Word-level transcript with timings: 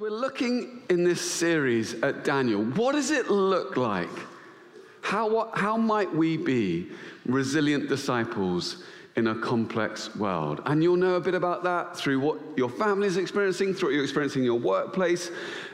We're 0.00 0.08
looking 0.08 0.80
in 0.88 1.04
this 1.04 1.20
series 1.20 1.92
at 2.02 2.24
Daniel. 2.24 2.64
What 2.64 2.92
does 2.92 3.10
it 3.10 3.28
look 3.28 3.76
like? 3.76 4.08
How, 5.02 5.28
what, 5.28 5.58
how 5.58 5.76
might 5.76 6.10
we 6.10 6.38
be 6.38 6.88
resilient 7.26 7.90
disciples 7.90 8.82
in 9.16 9.26
a 9.26 9.34
complex 9.34 10.16
world? 10.16 10.62
And 10.64 10.82
you'll 10.82 10.96
know 10.96 11.16
a 11.16 11.20
bit 11.20 11.34
about 11.34 11.64
that 11.64 11.98
through 11.98 12.18
what 12.18 12.38
your 12.56 12.70
family 12.70 13.08
is 13.08 13.18
experiencing, 13.18 13.74
through 13.74 13.90
what 13.90 13.94
you're 13.94 14.04
experiencing 14.04 14.40
in 14.40 14.46
your 14.46 14.58
workplace, 14.58 15.30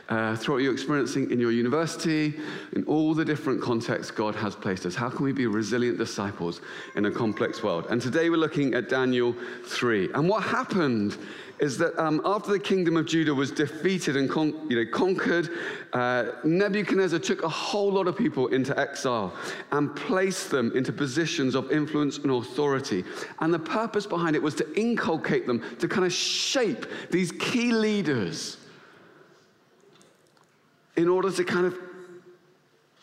uh, 0.09 0.35
through 0.35 0.55
what 0.55 0.63
you're 0.63 0.73
experiencing 0.73 1.31
in 1.31 1.39
your 1.39 1.51
university, 1.51 2.33
in 2.73 2.83
all 2.85 3.13
the 3.13 3.25
different 3.25 3.61
contexts 3.61 4.11
God 4.11 4.35
has 4.35 4.55
placed 4.55 4.85
us. 4.85 4.95
How 4.95 5.09
can 5.09 5.25
we 5.25 5.31
be 5.31 5.47
resilient 5.47 5.97
disciples 5.97 6.61
in 6.95 7.05
a 7.05 7.11
complex 7.11 7.61
world? 7.61 7.87
And 7.89 8.01
today 8.01 8.29
we're 8.29 8.37
looking 8.37 8.73
at 8.73 8.89
Daniel 8.89 9.35
3. 9.65 10.11
And 10.13 10.29
what 10.29 10.43
happened 10.43 11.17
is 11.59 11.77
that 11.79 11.97
um, 11.99 12.21
after 12.23 12.51
the 12.51 12.59
kingdom 12.59 12.97
of 12.97 13.07
Judah 13.07 13.33
was 13.33 13.51
defeated 13.51 14.15
and 14.15 14.29
con- 14.29 14.53
you 14.69 14.75
know, 14.75 14.91
conquered, 14.91 15.49
uh, 15.93 16.33
Nebuchadnezzar 16.43 17.19
took 17.19 17.43
a 17.43 17.49
whole 17.49 17.91
lot 17.91 18.07
of 18.07 18.15
people 18.15 18.47
into 18.47 18.77
exile 18.79 19.33
and 19.71 19.95
placed 19.95 20.51
them 20.51 20.71
into 20.75 20.93
positions 20.93 21.55
of 21.55 21.71
influence 21.71 22.19
and 22.19 22.31
authority. 22.31 23.03
And 23.39 23.51
the 23.51 23.59
purpose 23.59 24.05
behind 24.05 24.35
it 24.35 24.41
was 24.41 24.53
to 24.55 24.79
inculcate 24.79 25.47
them, 25.47 25.63
to 25.79 25.87
kind 25.87 26.05
of 26.05 26.13
shape 26.13 26.85
these 27.09 27.31
key 27.31 27.71
leaders 27.71 28.57
in 30.97 31.07
order 31.07 31.31
to 31.31 31.43
kind 31.43 31.65
of 31.65 31.75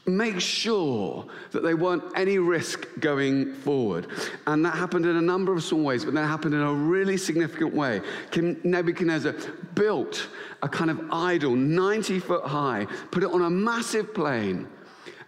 make 0.07 0.39
sure 0.39 1.25
that 1.53 1.63
there 1.63 1.77
weren't 1.77 2.03
any 2.15 2.39
risk 2.39 2.87
going 3.01 3.55
forward. 3.55 4.07
And 4.47 4.65
that 4.65 4.75
happened 4.75 5.07
in 5.07 5.17
a 5.17 5.23
number 5.23 5.55
of 5.55 5.63
small 5.63 5.83
ways, 5.83 6.05
but 6.05 6.13
that 6.15 6.27
happened 6.27 6.55
in 6.55 6.61
a 6.61 6.73
really 6.73 7.17
significant 7.17 7.75
way. 7.75 8.03
King 8.31 8.61
Nebuchadnezzar 8.65 9.35
built 9.75 10.29
a 10.63 10.69
kind 10.69 10.91
of 10.91 11.01
idol 11.11 11.55
90 11.55 12.21
foot 12.21 12.45
high, 12.45 12.87
put 13.11 13.23
it 13.23 13.31
on 13.31 13.43
a 13.43 13.51
massive 13.51 14.13
plain, 14.13 14.69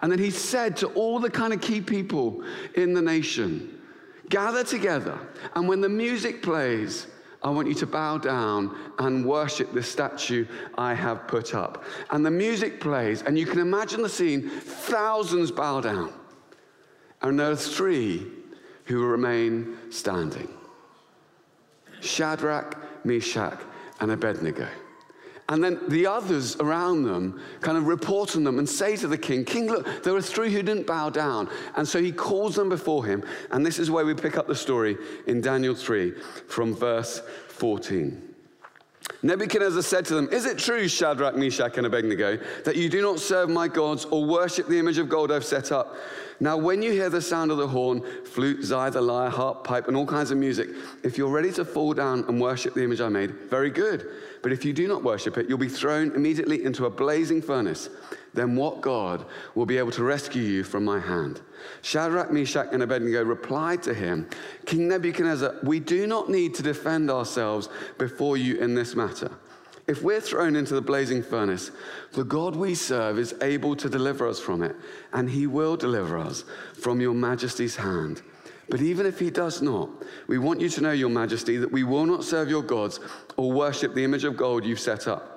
and 0.03 0.13
then 0.13 0.19
he 0.19 0.31
said 0.31 0.77
to 0.79 0.89
all 0.89 1.19
the 1.19 1.31
kind 1.31 1.53
of 1.53 1.61
key 1.61 1.81
people 1.81 2.45
in 2.75 2.93
the 2.93 3.03
nation, 3.03 3.81
gather 4.29 4.63
together, 4.63 5.19
and 5.55 5.69
when 5.69 5.81
the 5.81 5.89
music 5.89 6.43
plays, 6.43 7.07
I 7.47 7.51
want 7.51 7.69
you 7.69 7.75
to 7.75 7.87
bow 7.87 8.19
down 8.19 8.77
and 8.99 9.25
worship 9.25 9.73
this 9.73 9.89
statue 9.89 10.47
I 10.77 10.95
have 10.95 11.29
put 11.29 11.55
up. 11.55 11.85
And 12.11 12.27
the 12.27 12.31
music 12.31 12.81
plays, 12.81 13.23
and 13.23 13.39
you 13.39 13.47
can 13.47 13.61
imagine 13.61 14.03
the 14.03 14.09
scene 14.09 14.51
thousands 14.51 15.53
bow 15.53 15.81
down. 15.81 16.13
And 17.23 17.39
there 17.39 17.53
are 17.53 17.55
three 17.55 18.27
who 18.87 19.07
remain 19.07 19.77
standing 19.91 20.49
Shadrach, 22.01 23.05
Meshach, 23.05 23.61
and 24.01 24.11
Abednego. 24.11 24.67
And 25.49 25.63
then 25.63 25.79
the 25.89 26.07
others 26.07 26.57
around 26.57 27.05
them 27.05 27.41
kind 27.61 27.79
of 27.79 27.87
report 27.87 28.35
on 28.35 28.43
them 28.43 28.59
and 28.59 28.69
say 28.69 28.97
to 28.97 29.07
the 29.07 29.19
king, 29.19 29.45
King, 29.45 29.69
look, 29.69 30.03
there 30.03 30.15
are 30.15 30.23
three 30.23 30.53
who 30.53 30.63
didn't 30.63 30.87
bow 30.87 31.09
down. 31.11 31.49
And 31.77 31.87
so 31.87 32.03
he 32.03 32.11
calls 32.11 32.57
them 32.57 32.69
before 32.69 33.05
him. 33.05 33.23
And 33.53 33.65
this 33.65 33.79
is 33.79 33.91
where 33.91 34.05
we 34.05 34.15
pick 34.15 34.37
up 34.37 34.49
the 34.49 34.57
story 34.57 34.97
in 35.27 35.41
Daniel 35.41 35.75
3 35.75 36.13
from 36.49 36.75
verse 36.75 37.23
14. 37.49 38.36
Nebuchadnezzar 39.27 39.83
said 39.83 40.05
to 40.07 40.15
them, 40.15 40.29
Is 40.31 40.47
it 40.47 40.57
true, 40.57 40.87
Shadrach, 40.87 41.35
Meshach, 41.35 41.77
and 41.79 41.87
Abednego, 41.87 42.39
that 42.65 42.77
you 42.77 42.89
do 42.89 43.03
not 43.03 43.19
serve 43.19 43.51
my 43.51 43.67
gods 43.67 44.05
or 44.05 44.25
worship 44.25 44.69
the 44.69 44.79
image 44.79 44.99
of 44.99 45.09
gold 45.09 45.33
I've 45.33 45.45
set 45.45 45.73
up? 45.73 45.97
Now, 46.39 46.57
when 46.57 46.81
you 46.81 46.93
hear 46.93 47.11
the 47.11 47.21
sound 47.21 47.51
of 47.51 47.59
the 47.59 47.67
horn, 47.67 48.03
flute, 48.25 48.63
zither, 48.63 49.01
lyre, 49.01 49.29
harp, 49.29 49.65
pipe, 49.65 49.89
and 49.89 49.97
all 49.97 50.07
kinds 50.07 50.31
of 50.31 50.39
music, 50.39 50.69
if 51.03 51.19
you're 51.19 51.31
ready 51.31 51.51
to 51.55 51.65
fall 51.65 51.93
down 51.93 52.25
and 52.29 52.41
worship 52.41 52.75
the 52.75 52.85
image 52.85 53.01
I 53.01 53.09
made, 53.09 53.33
very 53.33 53.71
good. 53.71 54.07
But 54.43 54.53
if 54.53 54.65
you 54.65 54.73
do 54.73 54.87
not 54.87 55.03
worship 55.03 55.39
it, 55.39 55.49
you'll 55.49 55.59
be 55.59 55.69
thrown 55.69 56.13
immediately 56.15 56.63
into 56.65 56.87
a 56.87 56.91
blazing 56.91 57.43
furnace. 57.43 57.89
Then 58.37 58.55
what 58.55 58.83
God 58.83 59.25
will 59.55 59.67
be 59.67 59.79
able 59.79 59.91
to 59.93 60.05
rescue 60.05 60.43
you 60.43 60.63
from 60.63 60.85
my 60.85 61.01
hand? 61.01 61.41
Shadrach, 61.83 62.31
Meshach, 62.31 62.69
and 62.71 62.83
Abednego 62.83 63.25
replied 63.25 63.83
to 63.85 63.95
him, 63.95 64.29
King 64.67 64.89
Nebuchadnezzar, 64.89 65.57
we 65.63 65.81
do 65.81 66.07
not 66.07 66.29
need 66.29 66.55
to 66.57 66.63
defend 66.63 67.11
ourselves 67.11 67.71
before 67.99 68.37
you 68.37 68.57
in 68.59 68.75
this 68.75 68.95
matter. 68.95 69.31
If 69.87 70.03
we're 70.03 70.21
thrown 70.21 70.55
into 70.55 70.75
the 70.75 70.83
blazing 70.83 71.23
furnace, 71.23 71.71
the 72.13 72.25
God 72.25 72.57
we 72.57 72.75
serve 72.75 73.19
is 73.19 73.35
able 73.41 73.75
to 73.77 73.89
deliver 73.89 74.29
us 74.29 74.39
from 74.39 74.63
it, 74.63 74.77
and 75.13 75.31
he 75.31 75.47
will 75.47 75.77
deliver 75.77 76.19
us 76.19 76.45
from 76.75 77.01
your 77.01 77.15
majesty's 77.15 77.77
hand. 77.77 78.21
But 78.69 78.83
even 78.83 79.07
if 79.07 79.19
he 79.19 79.31
does 79.31 79.63
not, 79.63 79.89
we 80.27 80.39
want 80.39 80.61
you 80.61 80.69
to 80.71 80.81
know, 80.81 80.93
your 80.93 81.09
majesty, 81.09 81.57
that 81.57 81.71
we 81.71 81.85
will 81.85 82.05
not 82.05 82.25
serve 82.25 82.51
your 82.51 82.63
gods 82.63 83.01
or 83.37 83.53
worship 83.53 83.95
the 83.95 84.05
image 84.05 84.25
of 84.25 84.37
gold 84.37 84.65
you've 84.65 84.81
set 84.81 85.07
up. 85.07 85.36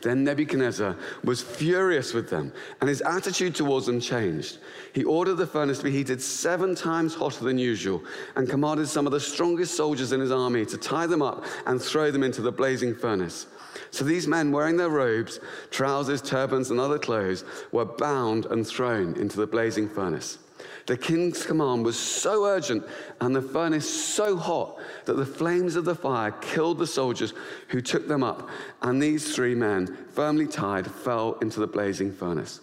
Then 0.00 0.24
Nebuchadnezzar 0.24 0.96
was 1.24 1.42
furious 1.42 2.14
with 2.14 2.28
them, 2.28 2.52
and 2.80 2.88
his 2.88 3.00
attitude 3.02 3.54
towards 3.54 3.86
them 3.86 4.00
changed. 4.00 4.58
He 4.92 5.04
ordered 5.04 5.36
the 5.36 5.46
furnace 5.46 5.78
to 5.78 5.84
be 5.84 5.90
heated 5.90 6.20
seven 6.20 6.74
times 6.74 7.14
hotter 7.14 7.44
than 7.44 7.58
usual, 7.58 8.02
and 8.36 8.48
commanded 8.48 8.88
some 8.88 9.06
of 9.06 9.12
the 9.12 9.20
strongest 9.20 9.76
soldiers 9.76 10.12
in 10.12 10.20
his 10.20 10.32
army 10.32 10.64
to 10.66 10.76
tie 10.76 11.06
them 11.06 11.22
up 11.22 11.44
and 11.66 11.80
throw 11.80 12.10
them 12.10 12.22
into 12.22 12.42
the 12.42 12.52
blazing 12.52 12.94
furnace. 12.94 13.46
So 13.90 14.04
these 14.04 14.26
men, 14.26 14.52
wearing 14.52 14.76
their 14.76 14.90
robes, 14.90 15.40
trousers, 15.70 16.22
turbans, 16.22 16.70
and 16.70 16.80
other 16.80 16.98
clothes, 16.98 17.44
were 17.72 17.84
bound 17.84 18.46
and 18.46 18.66
thrown 18.66 19.14
into 19.16 19.38
the 19.38 19.46
blazing 19.46 19.88
furnace. 19.88 20.38
The 20.86 20.96
king's 20.96 21.46
command 21.46 21.84
was 21.84 21.98
so 21.98 22.44
urgent 22.44 22.84
and 23.20 23.34
the 23.34 23.42
furnace 23.42 23.88
so 23.88 24.36
hot 24.36 24.78
that 25.04 25.16
the 25.16 25.26
flames 25.26 25.76
of 25.76 25.84
the 25.84 25.94
fire 25.94 26.32
killed 26.40 26.78
the 26.78 26.86
soldiers 26.86 27.34
who 27.68 27.80
took 27.80 28.08
them 28.08 28.24
up, 28.24 28.48
and 28.82 29.00
these 29.00 29.34
three 29.34 29.54
men, 29.54 29.96
firmly 30.10 30.46
tied, 30.46 30.90
fell 30.90 31.38
into 31.40 31.60
the 31.60 31.66
blazing 31.66 32.12
furnace. 32.12 32.60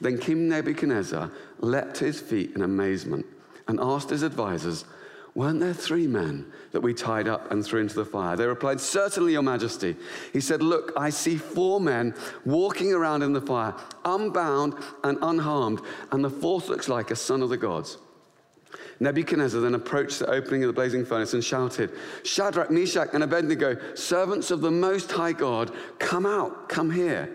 Then 0.00 0.18
King 0.18 0.48
Nebuchadnezzar 0.48 1.30
leapt 1.60 1.96
to 1.96 2.04
his 2.04 2.20
feet 2.20 2.52
in 2.54 2.62
amazement 2.62 3.26
and 3.68 3.80
asked 3.80 4.10
his 4.10 4.24
advisers, 4.24 4.84
Weren't 5.34 5.60
there 5.60 5.72
three 5.72 6.06
men 6.06 6.52
that 6.72 6.82
we 6.82 6.92
tied 6.92 7.26
up 7.26 7.50
and 7.50 7.64
threw 7.64 7.80
into 7.80 7.94
the 7.94 8.04
fire? 8.04 8.36
They 8.36 8.46
replied, 8.46 8.80
Certainly, 8.80 9.32
Your 9.32 9.42
Majesty. 9.42 9.96
He 10.32 10.40
said, 10.40 10.62
Look, 10.62 10.92
I 10.94 11.08
see 11.08 11.36
four 11.36 11.80
men 11.80 12.14
walking 12.44 12.92
around 12.92 13.22
in 13.22 13.32
the 13.32 13.40
fire, 13.40 13.74
unbound 14.04 14.74
and 15.04 15.16
unharmed, 15.22 15.80
and 16.10 16.22
the 16.22 16.30
fourth 16.30 16.68
looks 16.68 16.88
like 16.88 17.10
a 17.10 17.16
son 17.16 17.42
of 17.42 17.48
the 17.48 17.56
gods. 17.56 17.96
Nebuchadnezzar 19.00 19.60
then 19.60 19.74
approached 19.74 20.18
the 20.18 20.30
opening 20.30 20.62
of 20.64 20.68
the 20.68 20.72
blazing 20.74 21.04
furnace 21.04 21.34
and 21.34 21.42
shouted, 21.42 21.90
Shadrach, 22.24 22.70
Meshach, 22.70 23.08
and 23.12 23.24
Abednego, 23.24 23.76
servants 23.94 24.50
of 24.50 24.60
the 24.60 24.70
Most 24.70 25.10
High 25.10 25.32
God, 25.32 25.72
come 25.98 26.26
out, 26.26 26.68
come 26.68 26.90
here. 26.90 27.34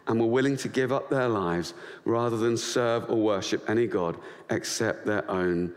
and 0.07 0.19
were 0.19 0.27
willing 0.27 0.57
to 0.57 0.67
give 0.67 0.91
up 0.91 1.09
their 1.09 1.29
lives 1.29 1.73
rather 2.05 2.37
than 2.37 2.57
serve 2.57 3.09
or 3.09 3.17
worship 3.17 3.69
any 3.69 3.87
God 3.87 4.17
except 4.49 5.05
their 5.05 5.29
own 5.29 5.73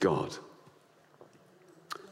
God. 0.00 0.36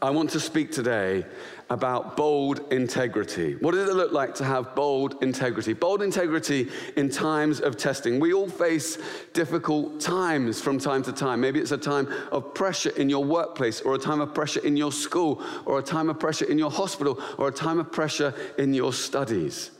I 0.05 0.11
want 0.11 0.29
to 0.31 0.41
speak 0.41 0.71
today 0.71 1.25
about 1.71 2.15
bold 2.15 2.71
integrity. 2.71 3.55
What 3.55 3.73
does 3.73 3.89
it 3.89 3.95
look 3.95 4.13
like 4.13 4.35
to 4.35 4.45
have 4.45 4.75
bold 4.75 5.23
integrity? 5.23 5.73
Bold 5.73 6.03
integrity 6.03 6.69
in 6.97 7.09
times 7.09 7.61
of 7.61 7.79
testing. 7.79 8.21
We 8.21 8.35
all 8.35 8.47
face 8.47 8.99
difficult 9.33 10.01
times 10.01 10.60
from 10.60 10.78
time 10.78 11.03
to 11.05 11.13
time. 11.13 11.41
Maybe 11.41 11.59
it's 11.59 11.72
a 11.72 11.78
time 11.78 12.07
of 12.33 12.53
pressure 12.53 12.91
in 12.91 13.09
your 13.09 13.25
workplace, 13.25 13.81
or 13.81 13.95
a 13.95 13.99
time 13.99 14.21
of 14.21 14.34
pressure 14.34 14.60
in 14.60 14.77
your 14.77 14.93
school, 14.93 15.43
or 15.65 15.78
a 15.78 15.83
time 15.83 16.10
of 16.10 16.19
pressure 16.21 16.45
in 16.45 16.59
your 16.59 16.71
hospital, 16.71 17.19
or 17.39 17.49
a 17.49 17.53
time 17.53 17.78
of 17.78 17.91
pressure 17.91 18.34
in 18.59 18.75
your 18.75 18.93
studies. 18.93 19.71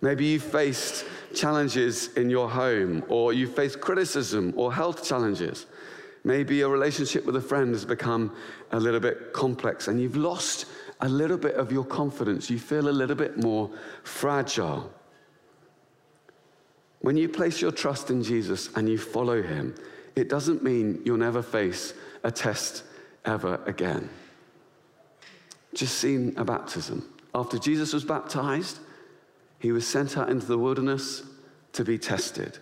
Maybe 0.00 0.24
you 0.26 0.40
faced 0.40 1.04
challenges 1.34 2.08
in 2.14 2.30
your 2.30 2.48
home, 2.48 3.04
or 3.08 3.32
you 3.32 3.46
faced 3.46 3.80
criticism 3.80 4.54
or 4.56 4.72
health 4.72 5.04
challenges. 5.04 5.66
Maybe 6.24 6.60
a 6.60 6.68
relationship 6.68 7.24
with 7.24 7.36
a 7.36 7.40
friend 7.40 7.72
has 7.72 7.84
become 7.84 8.34
a 8.72 8.80
little 8.80 9.00
bit 9.00 9.32
complex 9.32 9.88
and 9.88 10.00
you've 10.00 10.16
lost 10.16 10.66
a 11.00 11.08
little 11.08 11.38
bit 11.38 11.54
of 11.54 11.72
your 11.72 11.84
confidence. 11.84 12.50
You 12.50 12.58
feel 12.58 12.88
a 12.88 12.90
little 12.90 13.16
bit 13.16 13.38
more 13.38 13.70
fragile. 14.02 14.92
When 17.00 17.16
you 17.16 17.28
place 17.28 17.62
your 17.62 17.72
trust 17.72 18.10
in 18.10 18.22
Jesus 18.22 18.68
and 18.76 18.86
you 18.88 18.98
follow 18.98 19.42
him, 19.42 19.74
it 20.14 20.28
doesn't 20.28 20.62
mean 20.62 21.00
you'll 21.04 21.16
never 21.16 21.42
face 21.42 21.94
a 22.22 22.30
test 22.30 22.84
ever 23.24 23.58
again. 23.64 24.10
Just 25.72 25.98
seen 25.98 26.34
a 26.36 26.44
baptism. 26.44 27.08
After 27.34 27.58
Jesus 27.58 27.94
was 27.94 28.04
baptized, 28.04 28.80
he 29.60 29.72
was 29.72 29.86
sent 29.86 30.18
out 30.18 30.30
into 30.30 30.46
the 30.46 30.58
wilderness 30.58 31.22
to 31.74 31.84
be 31.84 31.98
tested. 31.98 32.58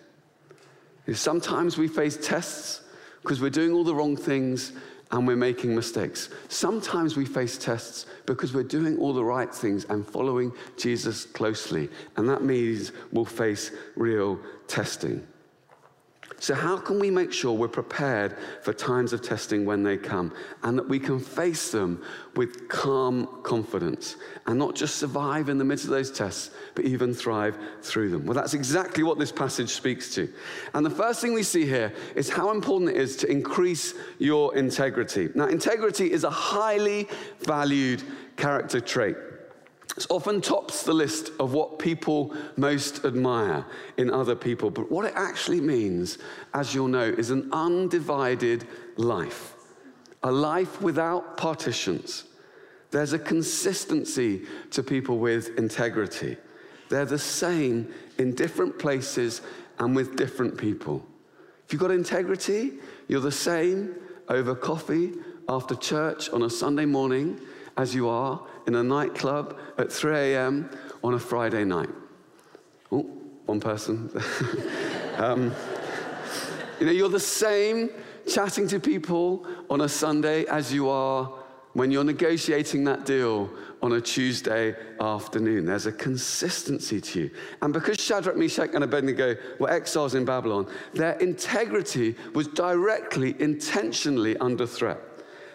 Sometimes 1.13 1.77
we 1.77 1.87
face 1.87 2.17
tests 2.21 2.81
because 3.23 3.41
we're 3.41 3.49
doing 3.49 3.73
all 3.73 3.83
the 3.83 3.95
wrong 3.95 4.15
things 4.15 4.73
and 5.11 5.25
we're 5.25 5.35
making 5.35 5.75
mistakes. 5.75 6.29
Sometimes 6.49 7.17
we 7.17 7.25
face 7.25 7.57
tests 7.57 8.05
because 8.27 8.53
we're 8.53 8.63
doing 8.63 8.97
all 8.99 9.13
the 9.13 9.23
right 9.23 9.53
things 9.53 9.85
and 9.85 10.07
following 10.07 10.51
Jesus 10.77 11.25
closely. 11.25 11.89
And 12.15 12.29
that 12.29 12.43
means 12.43 12.91
we'll 13.11 13.25
face 13.25 13.71
real 13.95 14.39
testing. 14.67 15.25
So, 16.39 16.55
how 16.55 16.77
can 16.77 16.99
we 16.99 17.11
make 17.11 17.33
sure 17.33 17.51
we're 17.51 17.67
prepared 17.67 18.37
for 18.61 18.71
times 18.73 19.11
of 19.11 19.21
testing 19.21 19.65
when 19.65 19.83
they 19.83 19.97
come 19.97 20.33
and 20.63 20.77
that 20.77 20.87
we 20.87 20.97
can 20.97 21.19
face 21.19 21.71
them 21.71 22.01
with 22.35 22.69
calm 22.69 23.27
confidence 23.43 24.15
and 24.47 24.57
not 24.57 24.73
just 24.73 24.95
survive 24.95 25.49
in 25.49 25.57
the 25.57 25.65
midst 25.65 25.83
of 25.83 25.91
those 25.91 26.09
tests, 26.09 26.51
but 26.75 26.85
even 26.85 27.13
thrive 27.13 27.57
through 27.81 28.09
them? 28.09 28.25
Well, 28.25 28.35
that's 28.35 28.53
exactly 28.53 29.03
what 29.03 29.19
this 29.19 29.33
passage 29.33 29.69
speaks 29.69 30.13
to. 30.15 30.31
And 30.73 30.85
the 30.85 30.89
first 30.89 31.19
thing 31.19 31.33
we 31.33 31.43
see 31.43 31.65
here 31.65 31.93
is 32.15 32.29
how 32.29 32.51
important 32.51 32.91
it 32.91 32.97
is 32.97 33.17
to 33.17 33.29
increase 33.29 33.93
your 34.17 34.55
integrity. 34.55 35.29
Now, 35.35 35.47
integrity 35.47 36.11
is 36.11 36.23
a 36.23 36.29
highly 36.29 37.09
valued 37.41 38.01
character 38.37 38.79
trait. 38.79 39.17
It 39.97 40.05
often 40.09 40.39
tops 40.39 40.83
the 40.83 40.93
list 40.93 41.31
of 41.39 41.53
what 41.53 41.79
people 41.79 42.35
most 42.55 43.03
admire 43.05 43.65
in 43.97 44.09
other 44.11 44.35
people. 44.35 44.69
But 44.69 44.91
what 44.91 45.05
it 45.05 45.13
actually 45.15 45.61
means, 45.61 46.19
as 46.53 46.73
you'll 46.73 46.87
know, 46.87 47.03
is 47.03 47.31
an 47.31 47.49
undivided 47.51 48.67
life, 48.97 49.55
a 50.23 50.31
life 50.31 50.81
without 50.81 51.37
partitions. 51.37 52.25
There's 52.91 53.13
a 53.13 53.19
consistency 53.19 54.45
to 54.71 54.83
people 54.83 55.19
with 55.19 55.57
integrity. 55.57 56.37
They're 56.89 57.05
the 57.05 57.19
same 57.19 57.93
in 58.17 58.33
different 58.35 58.79
places 58.79 59.41
and 59.79 59.95
with 59.95 60.15
different 60.15 60.57
people. 60.57 61.05
If 61.65 61.73
you've 61.73 61.81
got 61.81 61.91
integrity, 61.91 62.73
you're 63.07 63.21
the 63.21 63.31
same 63.31 63.95
over 64.27 64.55
coffee 64.55 65.13
after 65.47 65.75
church 65.75 66.29
on 66.29 66.43
a 66.43 66.49
Sunday 66.49 66.85
morning 66.85 67.39
as 67.77 67.93
you 67.95 68.07
are 68.09 68.45
in 68.67 68.75
a 68.75 68.83
nightclub 68.83 69.57
at 69.77 69.91
3 69.91 70.15
a.m. 70.33 70.69
on 71.03 71.13
a 71.13 71.19
Friday 71.19 71.63
night. 71.63 71.89
Oh, 72.91 73.03
one 73.45 73.59
person. 73.59 74.11
um, 75.17 75.53
you 76.79 76.85
know, 76.85 76.91
you're 76.91 77.09
the 77.09 77.19
same 77.19 77.89
chatting 78.27 78.67
to 78.67 78.79
people 78.79 79.45
on 79.69 79.81
a 79.81 79.89
Sunday 79.89 80.45
as 80.45 80.71
you 80.71 80.89
are 80.89 81.33
when 81.73 81.91
you're 81.91 82.03
negotiating 82.03 82.83
that 82.83 83.05
deal 83.05 83.49
on 83.81 83.93
a 83.93 84.01
Tuesday 84.01 84.75
afternoon. 84.99 85.65
There's 85.65 85.85
a 85.85 85.91
consistency 85.91 86.99
to 86.99 87.19
you. 87.21 87.31
And 87.61 87.73
because 87.73 87.99
Shadrach, 87.99 88.35
Meshach, 88.35 88.71
and 88.73 88.83
Abednego 88.83 89.35
were 89.59 89.69
exiles 89.69 90.15
in 90.15 90.25
Babylon, 90.25 90.67
their 90.93 91.13
integrity 91.19 92.15
was 92.33 92.47
directly, 92.47 93.35
intentionally 93.39 94.35
under 94.37 94.65
threat. 94.65 94.99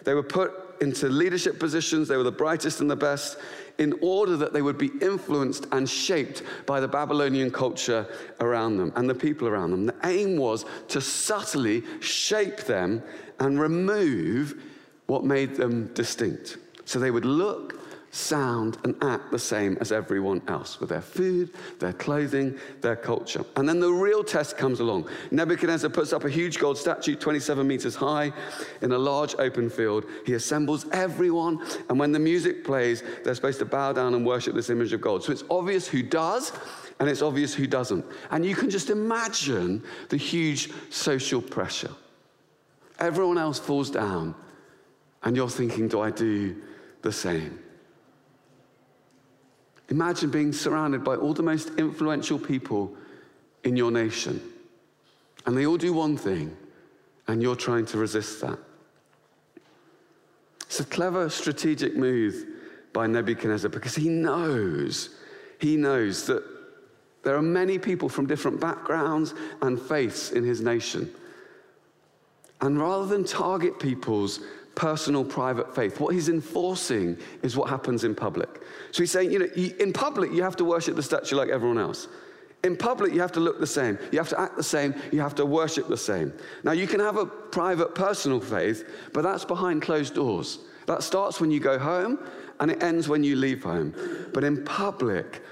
They 0.03 0.13
were 0.13 0.23
put 0.23 0.64
into 0.81 1.09
leadership 1.09 1.59
positions, 1.59 2.07
they 2.07 2.17
were 2.17 2.23
the 2.23 2.31
brightest 2.31 2.81
and 2.81 2.89
the 2.89 2.95
best, 2.95 3.37
in 3.77 3.93
order 4.01 4.37
that 4.37 4.53
they 4.53 4.61
would 4.61 4.77
be 4.77 4.91
influenced 5.01 5.67
and 5.71 5.89
shaped 5.89 6.43
by 6.65 6.79
the 6.79 6.87
Babylonian 6.87 7.51
culture 7.51 8.07
around 8.39 8.77
them 8.77 8.93
and 8.95 9.09
the 9.09 9.15
people 9.15 9.47
around 9.47 9.71
them. 9.71 9.85
The 9.85 9.95
aim 10.03 10.37
was 10.37 10.65
to 10.89 11.01
subtly 11.01 11.83
shape 11.99 12.61
them 12.61 13.03
and 13.39 13.59
remove 13.59 14.61
what 15.07 15.23
made 15.23 15.55
them 15.55 15.87
distinct. 15.93 16.57
So 16.85 16.99
they 16.99 17.11
would 17.11 17.25
look 17.25 17.84
sound, 18.15 18.77
and 18.83 18.95
act 19.01 19.31
the 19.31 19.39
same 19.39 19.77
as 19.81 19.91
everyone 19.91 20.41
else 20.47 20.79
with 20.79 20.89
their 20.89 21.01
food, 21.01 21.51
their 21.79 21.93
clothing, 21.93 22.57
their 22.81 22.95
culture. 22.95 23.43
And 23.55 23.67
then 23.67 23.79
the 23.79 23.91
real 23.91 24.23
test 24.23 24.57
comes 24.57 24.79
along. 24.79 25.09
Nebuchadnezzar 25.31 25.89
puts 25.89 26.13
up 26.13 26.23
a 26.23 26.29
huge 26.29 26.59
gold 26.59 26.77
statue, 26.77 27.15
27 27.15 27.67
meters 27.67 27.95
high, 27.95 28.31
in 28.81 28.91
a 28.91 28.97
large 28.97 29.35
open 29.39 29.69
field. 29.69 30.05
He 30.25 30.33
assembles 30.33 30.85
everyone, 30.91 31.65
and 31.89 31.99
when 31.99 32.11
the 32.11 32.19
music 32.19 32.63
plays, 32.63 33.03
they're 33.23 33.35
supposed 33.35 33.59
to 33.59 33.65
bow 33.65 33.93
down 33.93 34.13
and 34.13 34.25
worship 34.25 34.55
this 34.55 34.69
image 34.69 34.93
of 34.93 35.01
gold. 35.01 35.23
So 35.23 35.31
it's 35.31 35.43
obvious 35.49 35.87
who 35.87 36.01
does. 36.01 36.51
And 36.97 37.09
it's 37.09 37.21
obvious 37.21 37.53
who 37.53 37.67
doesn't. 37.67 38.05
And 38.31 38.45
you 38.45 38.55
can 38.55 38.69
just 38.69 38.89
imagine 38.89 39.83
the 40.07 40.15
huge 40.15 40.71
social 40.89 41.41
pressure. 41.41 41.91
Everyone 42.99 43.37
else 43.37 43.59
falls 43.59 43.89
down, 43.91 44.33
and 45.23 45.35
you're 45.35 45.49
thinking, 45.49 45.89
do 45.89 45.99
I 45.99 46.11
do 46.11 46.55
the 47.01 47.11
same? 47.11 47.59
Imagine 49.89 50.31
being 50.31 50.51
surrounded 50.51 51.03
by 51.03 51.15
all 51.15 51.33
the 51.33 51.43
most 51.43 51.71
influential 51.77 52.39
people 52.39 52.95
in 53.63 53.75
your 53.75 53.91
nation. 53.91 54.41
And 55.45 55.55
they 55.55 55.65
all 55.65 55.77
do 55.77 55.93
one 55.93 56.17
thing, 56.17 56.55
and 57.27 57.41
you're 57.41 57.55
trying 57.55 57.85
to 57.87 57.97
resist 57.97 58.41
that. 58.41 58.57
It's 60.61 60.79
a 60.79 60.85
clever 60.85 61.29
strategic 61.29 61.95
move 61.95 62.45
by 62.93 63.07
Nebuchadnezzar 63.07 63.69
because 63.69 63.95
he 63.95 64.09
knows, 64.09 65.09
he 65.59 65.77
knows 65.77 66.25
that 66.27 66.43
there 67.23 67.35
are 67.35 67.41
many 67.41 67.77
people 67.77 68.09
from 68.09 68.27
different 68.27 68.59
backgrounds 68.59 69.33
and 69.61 69.79
faiths 69.79 70.31
in 70.31 70.43
his 70.43 70.61
nation. 70.61 71.11
And 72.61 72.79
rather 72.79 73.05
than 73.05 73.23
target 73.23 73.79
people's 73.79 74.39
personal, 74.75 75.23
private 75.23 75.73
faith. 75.73 75.99
What 75.99 76.13
he's 76.13 76.29
enforcing 76.29 77.17
is 77.41 77.55
what 77.55 77.69
happens 77.69 78.03
in 78.03 78.13
public. 78.13 78.61
So 78.91 79.03
he's 79.03 79.11
saying, 79.11 79.31
you 79.31 79.39
know, 79.39 79.47
in 79.79 79.93
public, 79.93 80.31
you 80.31 80.43
have 80.43 80.55
to 80.57 80.65
worship 80.65 80.95
the 80.95 81.03
statue 81.03 81.35
like 81.35 81.49
everyone 81.49 81.77
else. 81.77 82.07
In 82.63 82.75
public, 82.75 83.13
you 83.13 83.21
have 83.21 83.31
to 83.33 83.39
look 83.39 83.59
the 83.59 83.67
same. 83.67 83.97
You 84.11 84.17
have 84.17 84.29
to 84.29 84.39
act 84.39 84.57
the 84.57 84.63
same. 84.63 84.95
You 85.11 85.21
have 85.21 85.35
to 85.35 85.45
worship 85.45 85.87
the 85.87 85.97
same. 85.97 86.33
Now, 86.63 86.71
you 86.71 86.87
can 86.87 86.99
have 86.99 87.15
a 87.15 87.25
private, 87.25 87.93
personal 87.93 88.39
faith, 88.39 88.89
but 89.13 89.21
that's 89.21 89.45
behind 89.45 89.81
closed 89.81 90.15
doors. 90.15 90.59
That 90.87 91.03
starts 91.03 91.39
when 91.39 91.51
you 91.51 91.59
go 91.59 91.77
home 91.77 92.19
and 92.59 92.71
it 92.71 92.81
ends 92.81 93.07
when 93.07 93.23
you 93.23 93.35
leave 93.35 93.63
home. 93.63 93.93
But 94.33 94.43
in 94.43 94.63
public, 94.63 95.43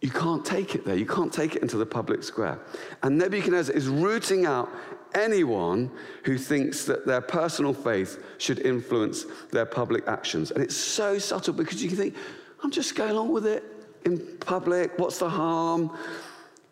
you 0.00 0.10
can't 0.10 0.44
take 0.44 0.74
it 0.74 0.84
there. 0.84 0.96
You 0.96 1.06
can't 1.06 1.32
take 1.32 1.56
it 1.56 1.62
into 1.62 1.76
the 1.76 1.86
public 1.86 2.22
square. 2.22 2.60
And 3.02 3.18
Nebuchadnezzar 3.18 3.74
is 3.74 3.88
rooting 3.88 4.46
out 4.46 4.70
anyone 5.14 5.90
who 6.24 6.38
thinks 6.38 6.84
that 6.84 7.06
their 7.06 7.20
personal 7.20 7.72
faith 7.72 8.22
should 8.38 8.60
influence 8.60 9.26
their 9.50 9.66
public 9.66 10.06
actions. 10.06 10.50
And 10.52 10.62
it's 10.62 10.76
so 10.76 11.18
subtle 11.18 11.54
because 11.54 11.82
you 11.82 11.88
can 11.88 11.98
think, 11.98 12.14
I'm 12.62 12.70
just 12.70 12.94
going 12.94 13.10
along 13.10 13.32
with 13.32 13.46
it 13.46 13.64
in 14.04 14.36
public. 14.38 14.98
What's 14.98 15.18
the 15.18 15.28
harm? 15.28 15.96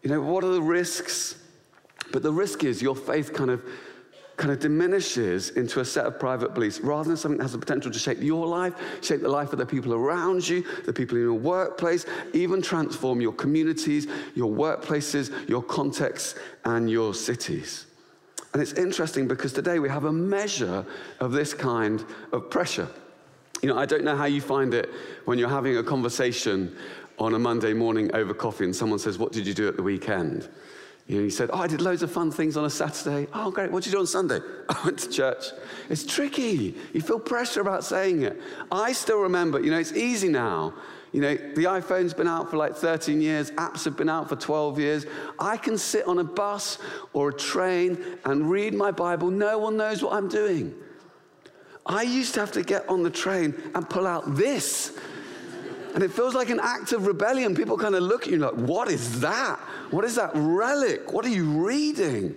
You 0.03 0.11
know, 0.11 0.21
what 0.21 0.45
are 0.45 0.53
the 0.53 0.63
risks? 0.63 1.37
But 2.13 2.23
the 2.23 2.33
risk 2.33 2.63
is 2.63 2.81
your 2.81 2.95
faith 2.95 3.33
kind 3.33 3.51
of 3.51 3.65
kind 4.37 4.51
of 4.51 4.59
diminishes 4.59 5.51
into 5.51 5.81
a 5.81 5.85
set 5.85 6.05
of 6.05 6.21
private 6.21 6.53
beliefs 6.53 6.81
rather 6.81 7.09
than 7.09 7.17
something 7.17 7.39
that 7.39 7.45
has 7.45 7.53
the 7.53 7.59
potential 7.59 7.91
to 7.91 7.99
shape 7.99 8.21
your 8.21 8.47
life, 8.47 8.75
shape 9.03 9.23
the 9.23 9.29
life 9.29 9.53
of 9.53 9.59
the 9.59 9.67
people 9.67 9.95
around 9.95 10.47
you, 10.47 10.65
the 10.85 10.93
people 10.93 11.17
in 11.17 11.23
your 11.23 11.35
workplace, 11.35 12.05
even 12.35 12.61
transform 12.61 13.21
your 13.21 13.33
communities, 13.33 14.07
your 14.35 14.53
workplaces, 14.53 15.49
your 15.49 15.63
contexts, 15.63 16.35
and 16.65 16.91
your 16.91 17.15
cities. 17.15 17.87
And 18.53 18.63
it's 18.63 18.75
interesting 18.75 19.27
because 19.27 19.53
today 19.53 19.79
we 19.79 19.89
have 19.89 20.05
a 20.05 20.13
measure 20.13 20.85
of 21.21 21.33
this 21.33 21.55
kind 21.55 22.05
of 22.33 22.51
pressure. 22.51 22.89
You 23.63 23.71
know, 23.71 23.79
I 23.79 23.87
don't 23.87 24.05
know 24.05 24.17
how 24.17 24.27
you 24.27 24.41
find 24.41 24.75
it 24.75 24.91
when 25.25 25.39
you're 25.39 25.49
having 25.49 25.79
a 25.79 25.83
conversation 25.83 26.77
on 27.19 27.35
a 27.35 27.39
Monday 27.39 27.73
morning 27.73 28.15
over 28.15 28.35
coffee 28.35 28.65
and 28.65 28.77
someone 28.77 28.99
says, 28.99 29.19
What 29.19 29.33
did 29.33 29.47
you 29.47 29.55
do 29.55 29.67
at 29.69 29.77
the 29.77 29.83
weekend? 29.83 30.49
You 31.07 31.19
know, 31.19 31.25
he 31.25 31.31
said, 31.31 31.51
Oh, 31.53 31.59
I 31.59 31.67
did 31.69 31.81
loads 31.81 32.03
of 32.03 32.11
fun 32.11 32.31
things 32.31 32.57
on 32.57 32.65
a 32.65 32.71
Saturday. 32.71 33.29
Oh, 33.33 33.51
great. 33.51 33.71
What 33.71 33.85
did 33.85 33.91
you 33.91 33.97
do 33.97 34.01
on 34.01 34.07
Sunday? 34.07 34.41
I 34.69 34.81
went 34.85 34.99
to 35.01 35.09
church. 35.09 35.45
It's 35.89 36.05
tricky. 36.05 36.75
You 36.93 37.01
feel 37.01 37.21
pressure 37.21 37.61
about 37.61 37.85
saying 37.85 38.23
it. 38.23 38.41
I 38.73 38.93
still 38.93 39.21
remember, 39.21 39.61
you 39.61 39.71
know, 39.71 39.79
it's 39.79 39.93
easy 39.93 40.29
now 40.29 40.75
you 41.17 41.23
know, 41.23 41.35
the 41.35 41.65
iPhone's 41.65 42.13
been 42.13 42.29
out 42.29 42.51
for 42.51 42.59
like 42.59 42.77
13 42.77 43.23
years, 43.23 43.51
apps 43.53 43.87
have 43.87 43.97
been 43.97 44.11
out 44.11 44.29
for 44.29 44.37
12 44.37 44.79
years. 44.79 45.07
I 45.39 45.57
can 45.57 45.79
sit 45.79 46.07
on 46.07 46.19
a 46.19 46.25
bus 46.25 46.77
or 47.15 47.31
a 47.31 47.33
train 47.33 48.19
and 48.27 48.51
read 48.51 48.75
my 48.75 48.91
Bible. 48.91 49.31
No 49.31 49.59
one 49.59 49.79
knows 49.79 50.03
what 50.03 50.13
I'm 50.13 50.29
doing. 50.29 50.75
I 51.87 52.03
used 52.03 52.35
to 52.35 52.41
have 52.41 52.53
to 52.53 52.63
get 52.63 52.87
on 52.91 53.03
the 53.03 53.09
train 53.09 53.55
and 53.75 53.89
pull 53.89 54.07
out 54.07 54.35
this. 54.35 54.99
And 55.97 56.05
it 56.05 56.13
feels 56.13 56.35
like 56.35 56.51
an 56.51 56.61
act 56.63 56.93
of 56.93 57.07
rebellion. 57.07 57.55
People 57.55 57.79
kind 57.79 57.95
of 57.95 58.03
look 58.03 58.27
at 58.27 58.29
you 58.31 58.37
like, 58.37 58.53
what 58.53 58.89
is 58.89 59.19
that? 59.23 59.59
What 59.91 60.05
is 60.05 60.17
that 60.17 60.31
relic? 60.35 61.11
What 61.11 61.25
are 61.25 61.31
you 61.31 61.47
reading? 61.47 62.37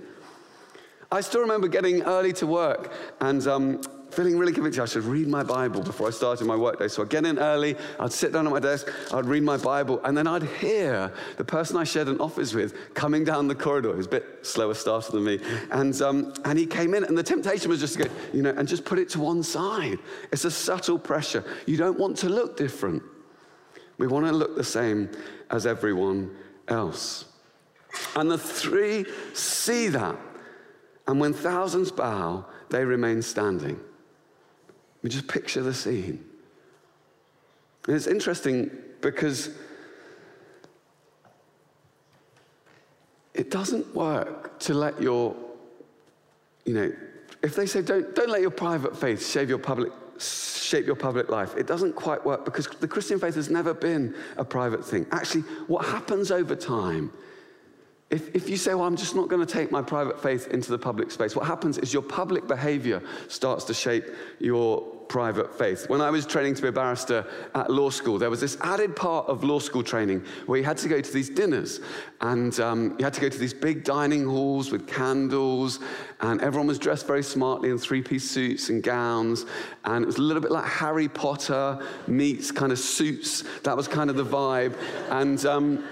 I 1.12 1.20
still 1.20 1.42
remember 1.42 1.68
getting 1.68 2.04
early 2.04 2.32
to 2.34 2.48
work 2.48 2.94
and 3.20 3.46
um, 3.48 3.82
feeling 4.12 4.38
really 4.38 4.54
convicted 4.54 4.82
I 4.82 4.86
should 4.86 5.04
read 5.04 5.28
my 5.28 5.44
Bible 5.44 5.82
before 5.82 6.08
I 6.08 6.12
started 6.12 6.48
my 6.48 6.56
workday. 6.56 6.88
So 6.88 7.02
I'd 7.02 7.10
get 7.10 7.26
in 7.26 7.38
early, 7.38 7.76
I'd 8.00 8.14
sit 8.14 8.32
down 8.32 8.48
at 8.48 8.54
my 8.54 8.62
desk, 8.62 8.88
I'd 9.14 9.26
read 9.26 9.44
my 9.44 9.58
Bible, 9.58 10.00
and 10.06 10.18
then 10.18 10.26
I'd 10.26 10.44
hear 10.44 11.12
the 11.36 11.44
person 11.44 11.76
I 11.76 11.84
shared 11.84 12.08
an 12.08 12.22
office 12.22 12.54
with 12.54 12.94
coming 12.94 13.26
down 13.26 13.50
the 13.50 13.56
corridor. 13.56 13.90
He 13.90 13.98
was 13.98 14.06
a 14.06 14.10
bit 14.10 14.48
slower 14.48 14.74
starter 14.74 15.12
than 15.12 15.26
me. 15.26 15.38
And, 15.72 16.02
um, 16.02 16.34
and 16.46 16.58
he 16.58 16.66
came 16.66 16.94
in, 16.94 17.04
and 17.04 17.18
the 17.18 17.24
temptation 17.24 17.70
was 17.70 17.82
just 17.82 17.98
to 17.98 18.06
go, 18.06 18.10
you 18.34 18.42
know, 18.42 18.52
and 18.52 18.70
just 18.70 18.86
put 18.86 19.00
it 19.00 19.10
to 19.10 19.20
one 19.20 19.44
side. 19.44 20.00
It's 20.32 20.46
a 20.46 20.52
subtle 20.52 20.98
pressure. 20.98 21.44
You 21.66 21.76
don't 21.76 22.00
want 22.00 22.16
to 22.20 22.30
look 22.30 22.56
different. 22.56 23.04
We 24.00 24.08
want 24.08 24.26
to 24.26 24.32
look 24.32 24.56
the 24.56 24.64
same 24.64 25.12
as 25.52 25.68
everyone 25.68 26.36
else. 26.68 27.26
And 28.16 28.32
the 28.32 28.38
three 28.38 29.06
see 29.34 29.90
that. 29.90 30.16
And 31.08 31.20
when 31.20 31.34
thousands 31.34 31.92
bow, 31.92 32.46
they 32.70 32.86
remain 32.86 33.22
standing. 33.22 33.80
We 35.04 35.10
just 35.10 35.28
picture 35.28 35.62
the 35.62 35.74
scene. 35.74 36.24
And 37.88 37.96
it's 37.96 38.08
interesting 38.08 38.72
because 39.02 39.50
it 43.34 43.52
doesn't 43.52 43.94
work 43.94 44.60
to 44.60 44.74
let 44.74 45.02
your, 45.02 45.36
you 46.66 46.74
know, 46.74 46.94
if 47.42 47.56
they 47.56 47.66
say 47.66 47.82
don't, 47.82 48.14
don't 48.16 48.30
let 48.30 48.42
your 48.42 48.52
private 48.52 48.96
faith 48.96 49.26
shape 49.26 49.50
your 49.50 49.58
public 49.58 49.92
shape 50.20 50.86
your 50.86 50.96
public 50.96 51.30
life. 51.30 51.56
It 51.58 51.68
doesn't 51.68 51.96
quite 51.96 52.24
work 52.26 52.46
because 52.46 52.68
the 52.68 52.88
Christian 52.88 53.20
faith 53.20 53.36
has 53.36 53.50
never 53.50 53.74
been 53.74 54.16
a 54.38 54.46
private 54.46 54.86
thing. 54.86 55.06
Actually, 55.12 55.42
what 55.68 55.86
happens 55.86 56.32
over 56.32 56.56
time, 56.56 57.12
if, 58.10 58.36
if 58.36 58.50
you 58.50 58.58
say, 58.58 58.74
well, 58.74 58.86
I'm 58.86 58.96
just 58.96 59.16
not 59.16 59.30
going 59.30 59.46
to 59.46 59.52
take 59.52 59.72
my 59.72 59.82
private 59.82 60.22
faith 60.22 60.48
into 60.48 60.72
the 60.72 60.80
public 60.80 61.12
space, 61.12 61.36
what 61.36 61.46
happens 61.46 61.78
is 61.78 61.94
your 61.94 62.04
public 62.04 62.48
behavior 62.48 63.02
starts 63.28 63.66
to 63.66 63.74
shape 63.74 64.06
your 64.40 64.99
private 65.10 65.54
faith. 65.58 65.90
When 65.90 66.02
I 66.02 66.12
was 66.12 66.26
training 66.26 66.54
to 66.56 66.62
be 66.62 66.68
a 66.70 66.72
barrister 66.72 67.26
at 67.56 67.70
law 67.70 67.90
school, 67.90 68.18
there 68.18 68.30
was 68.30 68.40
this 68.40 68.58
added 68.62 68.96
part 68.96 69.28
of 69.28 69.44
law 69.44 69.60
school 69.60 69.84
training 69.84 70.24
where 70.46 70.60
you 70.60 70.64
had 70.64 70.78
to 70.78 70.88
go 70.88 71.02
to 71.02 71.12
these 71.12 71.30
dinners 71.30 71.82
and 72.22 72.58
um, 72.60 72.96
you 72.98 73.04
had 73.04 73.14
to 73.16 73.22
go 73.22 73.28
to 73.28 73.38
these 73.38 73.54
big 73.54 73.84
dining 73.84 74.26
halls 74.26 74.72
with 74.72 74.88
candles, 74.88 75.80
and 76.22 76.42
everyone 76.42 76.68
was 76.68 76.78
dressed 76.78 77.08
very 77.08 77.24
smartly 77.24 77.70
in 77.70 77.78
three 77.78 78.02
piece 78.02 78.30
suits 78.30 78.70
and 78.70 78.84
gowns. 78.84 79.46
And 79.86 80.04
it 80.04 80.06
was 80.06 80.18
a 80.18 80.22
little 80.22 80.42
bit 80.42 80.52
like 80.52 80.66
Harry 80.66 81.08
Potter 81.08 81.80
meets 82.08 82.52
kind 82.52 82.72
of 82.72 82.80
suits. 82.80 83.44
That 83.64 83.76
was 83.76 83.88
kind 83.88 84.10
of 84.10 84.16
the 84.16 84.26
vibe. 84.26 84.78
And 85.10 85.44
um, 85.46 85.84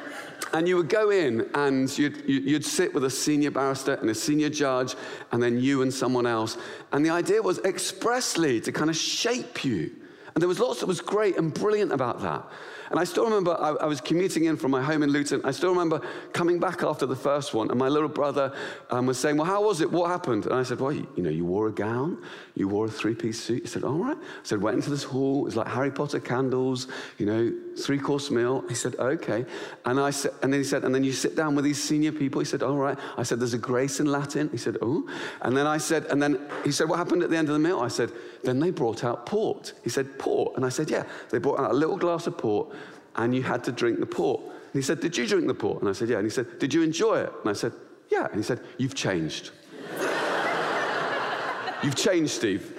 and 0.53 0.67
you 0.67 0.77
would 0.77 0.89
go 0.89 1.10
in 1.10 1.50
and 1.53 1.96
you'd, 1.98 2.24
you'd 2.27 2.65
sit 2.65 2.94
with 2.94 3.03
a 3.03 3.10
senior 3.10 3.51
barrister 3.51 3.96
and 3.96 4.10
a 4.10 4.15
senior 4.15 4.50
judge, 4.50 4.96
and 5.32 5.41
then 5.41 5.60
you 5.60 5.82
and 5.82 5.94
someone 5.94 6.25
else. 6.25 6.58
And 6.91 7.06
the 7.06 7.10
idea 7.10 7.41
was 7.41 7.60
expressly 7.60 8.62
to 8.62 8.72
kind 8.72 8.89
of 8.89 8.96
shape 8.96 9.63
you. 9.63 9.91
And 10.34 10.41
there 10.41 10.48
was 10.48 10.60
lots 10.60 10.79
that 10.82 10.86
was 10.86 11.01
great 11.01 11.38
and 11.38 11.53
brilliant 11.53 11.91
about 11.91 12.22
that. 12.22 12.46
And 12.89 13.00
I 13.00 13.03
still 13.03 13.25
remember 13.25 13.58
I, 13.60 13.72
I, 13.72 13.86
was 13.86 14.01
commuting 14.01 14.46
in 14.46 14.58
from 14.58 14.72
my 14.72 14.82
home 14.82 15.03
in 15.03 15.12
Luton. 15.12 15.41
I 15.44 15.51
still 15.51 15.70
remember 15.70 16.01
coming 16.34 16.60
back 16.60 16.84
after 16.84 17.06
the 17.06 17.15
first 17.15 17.53
one, 17.53 17.70
and 17.70 17.79
my 17.79 17.88
little 17.89 18.10
brother 18.10 18.53
um, 18.89 19.06
was 19.06 19.20
saying, 19.20 19.38
Well, 19.38 19.46
how 19.46 19.63
was 19.63 19.82
it? 19.82 19.91
What 19.91 20.10
happened? 20.10 20.46
And 20.46 20.56
I 20.56 20.63
said, 20.63 20.79
Well, 20.79 20.91
you, 20.91 21.08
you 21.15 21.24
know, 21.24 21.29
you 21.29 21.46
wore 21.46 21.67
a 21.67 21.72
gown, 21.72 22.24
you 22.56 22.67
wore 22.67 22.86
a 22.86 22.89
three 22.89 23.15
piece 23.15 23.41
suit. 23.41 23.63
He 23.63 23.67
said, 23.67 23.84
All 23.84 23.98
right. 23.98 24.17
I 24.17 24.44
said, 24.44 24.62
Went 24.62 24.75
into 24.75 24.89
this 24.89 25.03
hall. 25.03 25.41
It 25.41 25.46
was 25.46 25.56
like 25.56 25.67
Harry 25.67 25.91
Potter 25.91 26.20
candles, 26.20 26.88
you 27.17 27.25
know, 27.25 27.53
three 27.77 28.00
course 28.00 28.32
meal. 28.32 28.63
He 28.67 28.75
said, 28.75 28.96
Okay. 28.96 29.46
And, 29.86 30.00
I 30.00 30.10
said, 30.10 30.32
and 30.41 30.51
then 30.53 30.60
he 30.60 30.63
said, 30.63 30.84
And 30.84 30.94
then 30.94 31.03
you 31.03 31.12
sit 31.12 31.36
down 31.36 31.56
with 31.56 31.65
these 31.65 31.82
senior 31.82 32.12
people. 32.12 32.39
He 32.39 32.46
said, 32.46 32.63
All 32.63 32.77
right. 32.77 32.98
I 33.17 33.24
said, 33.24 33.39
There's 33.39 33.53
a 33.53 33.60
grace 33.60 34.00
in 34.00 34.08
Latin. 34.08 34.50
He 34.50 34.58
said, 34.58 34.77
Oh. 34.82 35.08
And 35.41 35.56
then 35.56 35.67
I 35.67 35.77
said, 35.77 36.06
And 36.06 36.22
then 36.22 36.39
he 36.63 36.72
said, 36.72 36.89
What 36.89 36.98
happened 36.98 37.24
at 37.24 37.29
the 37.29 37.38
end 37.38 37.50
of 37.50 37.53
the 37.53 37.60
meal? 37.60 37.79
I 37.79 37.89
said, 37.89 38.12
Then 38.44 38.60
they 38.60 38.72
brought 38.72 39.03
out 39.03 39.25
port. 39.25 39.74
He 39.84 39.89
said, 39.89 40.17
Port. 40.17 40.56
And 40.56 40.65
I 40.65 40.70
said, 40.70 40.89
Yeah. 40.89 41.03
They 41.29 41.39
brought 41.39 41.60
out 41.60 41.72
a 41.72 41.74
little 41.74 41.98
glass 41.98 42.27
of 42.27 42.38
port 42.38 42.74
and 43.17 43.36
you 43.36 43.43
had 43.43 43.63
to 43.65 43.71
drink 43.71 44.00
the 44.00 44.05
port. 44.05 44.41
And 44.41 44.74
he 44.74 44.81
said, 44.81 45.00
Did 45.00 45.17
you 45.17 45.27
drink 45.27 45.47
the 45.47 45.53
port? 45.53 45.81
And 45.81 45.89
I 45.89 45.93
said, 45.93 46.09
Yeah. 46.09 46.17
And 46.17 46.25
he 46.25 46.29
said, 46.29 46.59
Did 46.59 46.74
you 46.74 46.83
enjoy 46.83 47.19
it? 47.19 47.33
And 47.41 47.50
I 47.50 47.53
said, 47.53 47.74
Yeah. 48.09 48.27
And 48.27 48.36
he 48.36 48.43
said, 48.43 48.62
You've 48.77 48.95
changed. 48.95 49.51
You've 51.83 51.95
changed, 51.95 52.31
Steve. 52.31 52.74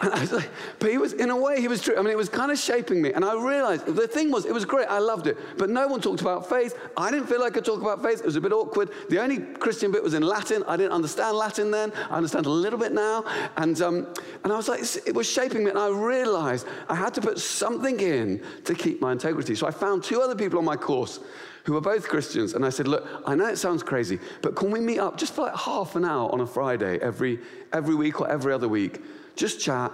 And 0.00 0.12
I 0.14 0.20
was 0.20 0.32
like, 0.32 0.50
but 0.78 0.90
he 0.90 0.98
was, 0.98 1.12
in 1.12 1.30
a 1.30 1.36
way, 1.36 1.60
he 1.60 1.68
was 1.68 1.82
true. 1.82 1.96
I 1.96 2.02
mean, 2.02 2.10
it 2.10 2.16
was 2.16 2.28
kind 2.28 2.50
of 2.50 2.58
shaping 2.58 3.02
me. 3.02 3.12
And 3.12 3.24
I 3.24 3.34
realized 3.34 3.86
the 3.86 4.08
thing 4.08 4.30
was, 4.30 4.46
it 4.46 4.54
was 4.54 4.64
great. 4.64 4.86
I 4.88 4.98
loved 4.98 5.26
it. 5.26 5.36
But 5.58 5.70
no 5.70 5.86
one 5.86 6.00
talked 6.00 6.20
about 6.20 6.48
faith. 6.48 6.78
I 6.96 7.10
didn't 7.10 7.26
feel 7.26 7.40
like 7.40 7.52
I 7.52 7.54
could 7.56 7.64
talk 7.64 7.80
about 7.80 8.02
faith. 8.02 8.20
It 8.20 8.26
was 8.26 8.36
a 8.36 8.40
bit 8.40 8.52
awkward. 8.52 8.90
The 9.08 9.20
only 9.20 9.38
Christian 9.38 9.92
bit 9.92 10.02
was 10.02 10.14
in 10.14 10.22
Latin. 10.22 10.64
I 10.66 10.76
didn't 10.76 10.92
understand 10.92 11.36
Latin 11.36 11.70
then. 11.70 11.92
I 12.10 12.16
understand 12.16 12.46
a 12.46 12.50
little 12.50 12.78
bit 12.78 12.92
now. 12.92 13.24
And, 13.56 13.80
um, 13.82 14.06
and 14.44 14.52
I 14.52 14.56
was 14.56 14.68
like, 14.68 14.80
it 15.06 15.14
was 15.14 15.30
shaping 15.30 15.64
me. 15.64 15.70
And 15.70 15.78
I 15.78 15.88
realized 15.88 16.66
I 16.88 16.94
had 16.94 17.14
to 17.14 17.20
put 17.20 17.38
something 17.38 18.00
in 18.00 18.42
to 18.64 18.74
keep 18.74 19.00
my 19.00 19.12
integrity. 19.12 19.54
So 19.54 19.66
I 19.66 19.70
found 19.70 20.02
two 20.02 20.20
other 20.22 20.34
people 20.34 20.58
on 20.58 20.64
my 20.64 20.76
course 20.76 21.20
who 21.64 21.74
were 21.74 21.80
both 21.80 22.08
Christians. 22.08 22.54
And 22.54 22.64
I 22.64 22.70
said, 22.70 22.88
Look, 22.88 23.06
I 23.26 23.34
know 23.34 23.46
it 23.46 23.56
sounds 23.56 23.82
crazy, 23.82 24.18
but 24.40 24.56
can 24.56 24.70
we 24.70 24.80
meet 24.80 24.98
up 24.98 25.18
just 25.18 25.34
for 25.34 25.42
like 25.42 25.56
half 25.56 25.94
an 25.94 26.06
hour 26.06 26.32
on 26.32 26.40
a 26.40 26.46
Friday 26.46 26.98
every, 27.00 27.38
every 27.72 27.94
week 27.94 28.20
or 28.20 28.30
every 28.30 28.52
other 28.52 28.66
week? 28.68 29.00
Just 29.40 29.58
chat, 29.58 29.90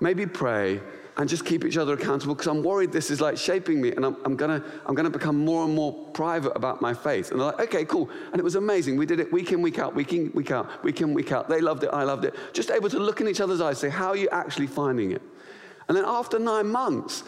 maybe 0.00 0.24
pray, 0.26 0.80
and 1.16 1.28
just 1.28 1.44
keep 1.44 1.64
each 1.64 1.76
other 1.76 1.94
accountable 1.94 2.34
because 2.34 2.46
I'm 2.46 2.62
worried 2.62 2.92
this 2.92 3.10
is 3.10 3.20
like 3.20 3.36
shaping 3.36 3.80
me 3.80 3.90
and 3.92 4.04
I'm, 4.04 4.16
I'm, 4.24 4.36
gonna, 4.36 4.62
I'm 4.84 4.94
gonna 4.94 5.10
become 5.10 5.44
more 5.44 5.64
and 5.64 5.74
more 5.74 5.92
private 6.12 6.52
about 6.52 6.80
my 6.80 6.92
faith. 6.94 7.30
And 7.30 7.40
they're 7.40 7.46
like, 7.46 7.60
okay, 7.60 7.84
cool. 7.86 8.10
And 8.32 8.38
it 8.38 8.44
was 8.44 8.54
amazing. 8.54 8.96
We 8.96 9.06
did 9.06 9.18
it 9.18 9.32
week 9.32 9.50
in, 9.50 9.62
week 9.62 9.78
out, 9.78 9.94
week 9.94 10.12
in, 10.12 10.30
week 10.34 10.50
out, 10.50 10.84
week 10.84 11.00
in, 11.00 11.14
week 11.14 11.32
out. 11.32 11.48
They 11.48 11.60
loved 11.60 11.84
it, 11.84 11.90
I 11.92 12.04
loved 12.04 12.26
it. 12.26 12.34
Just 12.52 12.70
able 12.70 12.90
to 12.90 12.98
look 12.98 13.20
in 13.20 13.28
each 13.28 13.40
other's 13.40 13.60
eyes, 13.60 13.78
say, 13.78 13.88
how 13.88 14.08
are 14.08 14.16
you 14.16 14.28
actually 14.30 14.66
finding 14.66 15.12
it? 15.12 15.22
And 15.88 15.96
then 15.96 16.04
after 16.06 16.38
nine 16.38 16.68
months, 16.68 17.24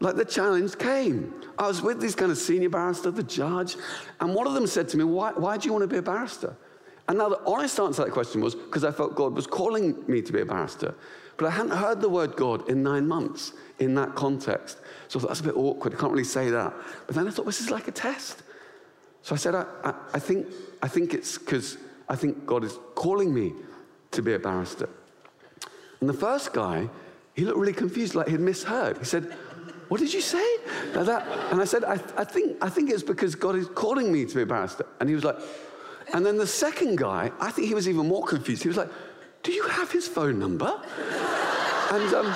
like 0.00 0.16
the 0.16 0.24
challenge 0.24 0.78
came. 0.78 1.34
I 1.58 1.66
was 1.66 1.82
with 1.82 2.00
this 2.00 2.14
kind 2.14 2.30
of 2.30 2.38
senior 2.38 2.70
barrister, 2.70 3.10
the 3.10 3.22
judge, 3.22 3.76
and 4.20 4.34
one 4.34 4.46
of 4.46 4.54
them 4.54 4.66
said 4.66 4.88
to 4.90 4.96
me, 4.96 5.04
why, 5.04 5.32
why 5.32 5.56
do 5.56 5.66
you 5.66 5.72
want 5.72 5.82
to 5.82 5.88
be 5.88 5.98
a 5.98 6.02
barrister? 6.02 6.56
And 7.08 7.18
now 7.18 7.28
the 7.28 7.40
honest 7.44 7.78
answer 7.80 8.02
to 8.02 8.06
that 8.06 8.12
question 8.12 8.40
was 8.40 8.54
because 8.54 8.84
I 8.84 8.92
felt 8.92 9.14
God 9.14 9.34
was 9.34 9.46
calling 9.46 10.04
me 10.06 10.22
to 10.22 10.32
be 10.32 10.40
a 10.40 10.44
barrister. 10.44 10.94
But 11.36 11.46
I 11.46 11.50
hadn't 11.50 11.72
heard 11.72 12.00
the 12.00 12.08
word 12.08 12.36
God 12.36 12.68
in 12.68 12.82
nine 12.82 13.08
months 13.08 13.54
in 13.78 13.94
that 13.94 14.14
context. 14.14 14.78
So 15.08 15.18
I 15.18 15.22
thought, 15.22 15.28
that's 15.28 15.40
a 15.40 15.44
bit 15.44 15.56
awkward. 15.56 15.94
I 15.94 15.96
can't 15.96 16.12
really 16.12 16.22
say 16.24 16.50
that. 16.50 16.74
But 17.06 17.16
then 17.16 17.26
I 17.26 17.30
thought, 17.30 17.46
this 17.46 17.60
is 17.60 17.70
like 17.70 17.88
a 17.88 17.92
test. 17.92 18.42
So 19.22 19.34
I 19.34 19.38
said, 19.38 19.54
I, 19.54 19.64
I, 19.82 19.94
I 20.14 20.18
think, 20.18 20.46
I 20.82 20.88
think 20.88 21.14
it's 21.14 21.38
because 21.38 21.78
I 22.08 22.16
think 22.16 22.44
God 22.44 22.62
is 22.64 22.78
calling 22.94 23.32
me 23.32 23.54
to 24.10 24.22
be 24.22 24.34
a 24.34 24.38
barrister. 24.38 24.88
And 26.00 26.08
the 26.08 26.14
first 26.14 26.52
guy, 26.52 26.88
he 27.34 27.44
looked 27.44 27.58
really 27.58 27.72
confused, 27.72 28.14
like 28.14 28.28
he'd 28.28 28.40
misheard. 28.40 28.98
He 28.98 29.04
said, 29.04 29.32
What 29.88 30.00
did 30.00 30.12
you 30.12 30.20
say? 30.20 30.44
Like 30.94 31.06
that. 31.06 31.26
And 31.50 31.60
I 31.60 31.64
said, 31.64 31.84
I, 31.84 31.94
I, 32.16 32.24
think, 32.24 32.56
I 32.60 32.68
think 32.68 32.90
it's 32.90 33.02
because 33.02 33.34
God 33.34 33.56
is 33.56 33.68
calling 33.68 34.12
me 34.12 34.26
to 34.26 34.34
be 34.34 34.42
a 34.42 34.46
barrister. 34.46 34.86
And 35.00 35.08
he 35.08 35.14
was 35.14 35.24
like, 35.24 35.36
and 36.12 36.24
then 36.24 36.36
the 36.36 36.46
second 36.46 36.98
guy, 36.98 37.30
I 37.40 37.50
think 37.50 37.68
he 37.68 37.74
was 37.74 37.88
even 37.88 38.06
more 38.08 38.24
confused. 38.24 38.62
He 38.62 38.68
was 38.68 38.76
like, 38.76 38.90
Do 39.42 39.52
you 39.52 39.66
have 39.68 39.90
his 39.90 40.08
phone 40.08 40.38
number? 40.38 40.80
and, 41.90 42.14
um, 42.14 42.34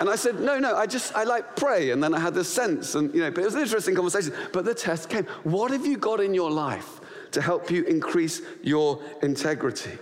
and 0.00 0.08
I 0.08 0.16
said, 0.16 0.40
No, 0.40 0.58
no, 0.58 0.76
I 0.76 0.86
just, 0.86 1.14
I 1.14 1.24
like 1.24 1.56
pray. 1.56 1.90
And 1.90 2.02
then 2.02 2.14
I 2.14 2.20
had 2.20 2.34
this 2.34 2.48
sense. 2.48 2.94
And, 2.94 3.12
you 3.14 3.20
know, 3.20 3.30
but 3.30 3.42
it 3.42 3.46
was 3.46 3.54
an 3.54 3.62
interesting 3.62 3.94
conversation. 3.94 4.32
But 4.52 4.64
the 4.64 4.74
test 4.74 5.08
came. 5.08 5.24
What 5.44 5.70
have 5.70 5.86
you 5.86 5.96
got 5.96 6.20
in 6.20 6.34
your 6.34 6.50
life 6.50 7.00
to 7.32 7.40
help 7.42 7.70
you 7.70 7.84
increase 7.84 8.42
your 8.62 9.02
integrity? 9.22 9.92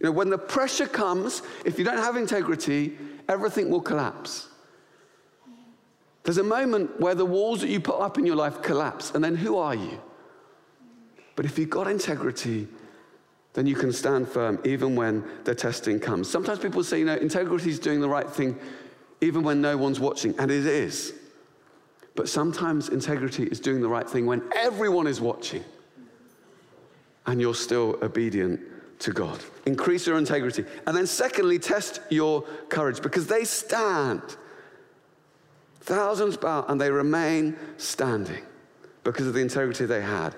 You 0.00 0.06
know, 0.06 0.12
when 0.12 0.30
the 0.30 0.38
pressure 0.38 0.86
comes, 0.86 1.42
if 1.64 1.78
you 1.78 1.84
don't 1.84 1.98
have 1.98 2.16
integrity, 2.16 2.96
everything 3.28 3.70
will 3.70 3.80
collapse. 3.80 4.48
There's 6.24 6.38
a 6.38 6.42
moment 6.42 6.98
where 7.00 7.14
the 7.14 7.26
walls 7.26 7.60
that 7.60 7.68
you 7.68 7.80
put 7.80 8.00
up 8.00 8.18
in 8.18 8.26
your 8.26 8.36
life 8.36 8.62
collapse, 8.62 9.12
and 9.14 9.22
then 9.22 9.36
who 9.36 9.58
are 9.58 9.74
you? 9.74 10.00
But 11.36 11.44
if 11.44 11.58
you've 11.58 11.70
got 11.70 11.88
integrity, 11.88 12.68
then 13.54 13.66
you 13.66 13.74
can 13.74 13.92
stand 13.92 14.28
firm 14.28 14.58
even 14.64 14.96
when 14.96 15.24
the 15.44 15.54
testing 15.54 15.98
comes. 16.00 16.28
Sometimes 16.28 16.58
people 16.58 16.82
say, 16.84 16.98
you 16.98 17.04
know, 17.04 17.14
integrity 17.14 17.70
is 17.70 17.78
doing 17.78 18.00
the 18.00 18.08
right 18.08 18.28
thing 18.28 18.58
even 19.20 19.42
when 19.42 19.60
no 19.60 19.76
one's 19.76 20.00
watching, 20.00 20.34
and 20.38 20.50
it 20.50 20.66
is. 20.66 21.14
But 22.14 22.28
sometimes 22.28 22.90
integrity 22.90 23.44
is 23.44 23.58
doing 23.58 23.80
the 23.80 23.88
right 23.88 24.08
thing 24.08 24.26
when 24.26 24.42
everyone 24.54 25.06
is 25.06 25.20
watching 25.20 25.64
and 27.26 27.40
you're 27.40 27.54
still 27.54 27.98
obedient 28.02 28.60
to 29.00 29.12
God. 29.12 29.40
Increase 29.66 30.06
your 30.06 30.18
integrity. 30.18 30.64
And 30.86 30.96
then, 30.96 31.06
secondly, 31.06 31.58
test 31.58 32.00
your 32.10 32.42
courage 32.68 33.02
because 33.02 33.26
they 33.26 33.44
stand. 33.44 34.22
Thousands 35.80 36.36
bow 36.36 36.64
and 36.68 36.80
they 36.80 36.90
remain 36.90 37.56
standing 37.76 38.44
because 39.02 39.26
of 39.26 39.34
the 39.34 39.40
integrity 39.40 39.84
they 39.86 40.02
had. 40.02 40.34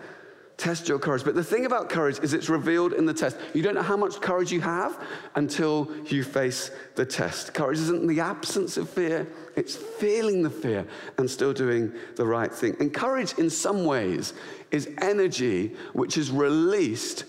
Test 0.56 0.88
your 0.88 0.98
courage. 0.98 1.22
But 1.22 1.34
the 1.34 1.44
thing 1.44 1.66
about 1.66 1.90
courage 1.90 2.18
is 2.20 2.32
it's 2.32 2.48
revealed 2.48 2.94
in 2.94 3.04
the 3.04 3.12
test. 3.12 3.36
You 3.52 3.62
don't 3.62 3.74
know 3.74 3.82
how 3.82 3.96
much 3.96 4.22
courage 4.22 4.50
you 4.50 4.62
have 4.62 4.98
until 5.34 5.90
you 6.06 6.24
face 6.24 6.70
the 6.94 7.04
test. 7.04 7.52
Courage 7.52 7.78
isn't 7.78 8.06
the 8.06 8.20
absence 8.20 8.78
of 8.78 8.88
fear, 8.88 9.26
it's 9.54 9.76
feeling 9.76 10.42
the 10.42 10.50
fear 10.50 10.86
and 11.18 11.30
still 11.30 11.52
doing 11.52 11.92
the 12.16 12.24
right 12.24 12.52
thing. 12.52 12.74
And 12.80 12.92
courage, 12.92 13.34
in 13.34 13.50
some 13.50 13.84
ways, 13.84 14.32
is 14.70 14.88
energy 15.02 15.76
which 15.92 16.16
is 16.16 16.30
released 16.30 17.24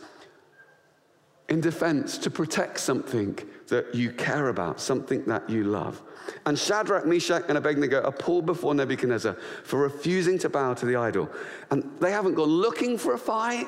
in 1.50 1.60
defense 1.60 2.18
to 2.20 2.30
protect 2.30 2.80
something 2.80 3.38
that 3.68 3.94
you 3.94 4.12
care 4.12 4.50
about, 4.50 4.80
something 4.80 5.24
that 5.26 5.50
you 5.50 5.64
love. 5.64 6.02
And 6.46 6.58
Shadrach, 6.58 7.06
Meshach, 7.06 7.44
and 7.48 7.58
Abednego 7.58 8.02
are 8.02 8.12
pulled 8.12 8.46
before 8.46 8.74
Nebuchadnezzar 8.74 9.36
for 9.64 9.80
refusing 9.80 10.38
to 10.40 10.50
bow 10.50 10.74
to 10.74 10.86
the 10.86 10.96
idol. 10.96 11.30
And 11.72 11.90
they 12.00 12.12
haven't 12.12 12.36
gone 12.36 12.50
looking 12.50 12.98
for 12.98 13.14
a 13.14 13.18
fight, 13.18 13.68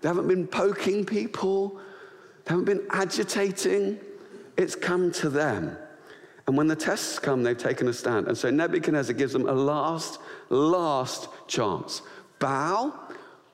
they 0.00 0.08
haven't 0.08 0.28
been 0.28 0.46
poking 0.46 1.04
people, 1.04 1.80
they 2.44 2.50
haven't 2.50 2.64
been 2.64 2.86
agitating. 2.90 3.98
It's 4.56 4.74
come 4.74 5.10
to 5.12 5.30
them. 5.30 5.76
And 6.46 6.56
when 6.56 6.66
the 6.66 6.76
tests 6.76 7.18
come, 7.18 7.42
they've 7.42 7.56
taken 7.56 7.88
a 7.88 7.92
stand. 7.92 8.26
And 8.26 8.36
so 8.36 8.50
Nebuchadnezzar 8.50 9.14
gives 9.14 9.32
them 9.32 9.48
a 9.48 9.52
last, 9.52 10.18
last 10.48 11.28
chance 11.46 12.02
bow 12.38 12.92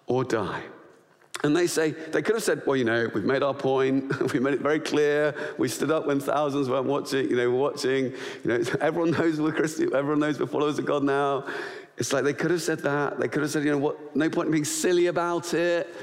or 0.07 0.25
die. 0.25 0.63
And 1.45 1.55
they 1.55 1.67
say, 1.67 1.91
they 1.91 2.23
could 2.23 2.35
have 2.35 2.43
said, 2.43 2.63
well, 2.67 2.77
you 2.77 2.85
know, 2.85 3.11
we've 3.15 3.25
made 3.25 3.43
our 3.43 3.55
point. 3.55 4.33
we 4.33 4.41
made 4.41 4.55
it 4.55 4.61
very 4.61 4.81
clear. 4.81 5.35
We 5.59 5.69
stood 5.69 5.91
up 5.91 6.07
when 6.07 6.19
thousands 6.19 6.69
weren't 6.69 6.87
watching, 6.87 7.29
you 7.29 7.37
know, 7.37 7.51
we're 7.51 7.59
watching. 7.59 8.13
You 8.43 8.45
know, 8.45 8.65
everyone 8.81 9.11
knows 9.11 9.41
we're 9.41 9.53
Christian, 9.53 9.95
everyone 9.95 10.21
knows 10.21 10.41
we're 10.41 10.47
followers 10.47 10.79
of 10.79 10.87
God 10.87 11.03
now. 11.03 11.47
It's 11.99 12.13
like 12.13 12.25
they 12.25 12.33
could 12.33 12.51
have 12.51 12.63
said 12.63 12.81
that. 12.81 13.19
They 13.19 13.29
could 13.29 13.43
have 13.43 13.51
said, 13.51 13.65
you 13.65 13.71
know, 13.71 13.79
what, 13.79 14.17
no 14.17 14.29
point 14.29 14.47
in 14.47 14.53
being 14.53 14.65
silly 14.65 15.07
about 15.07 15.55
it. 15.55 15.95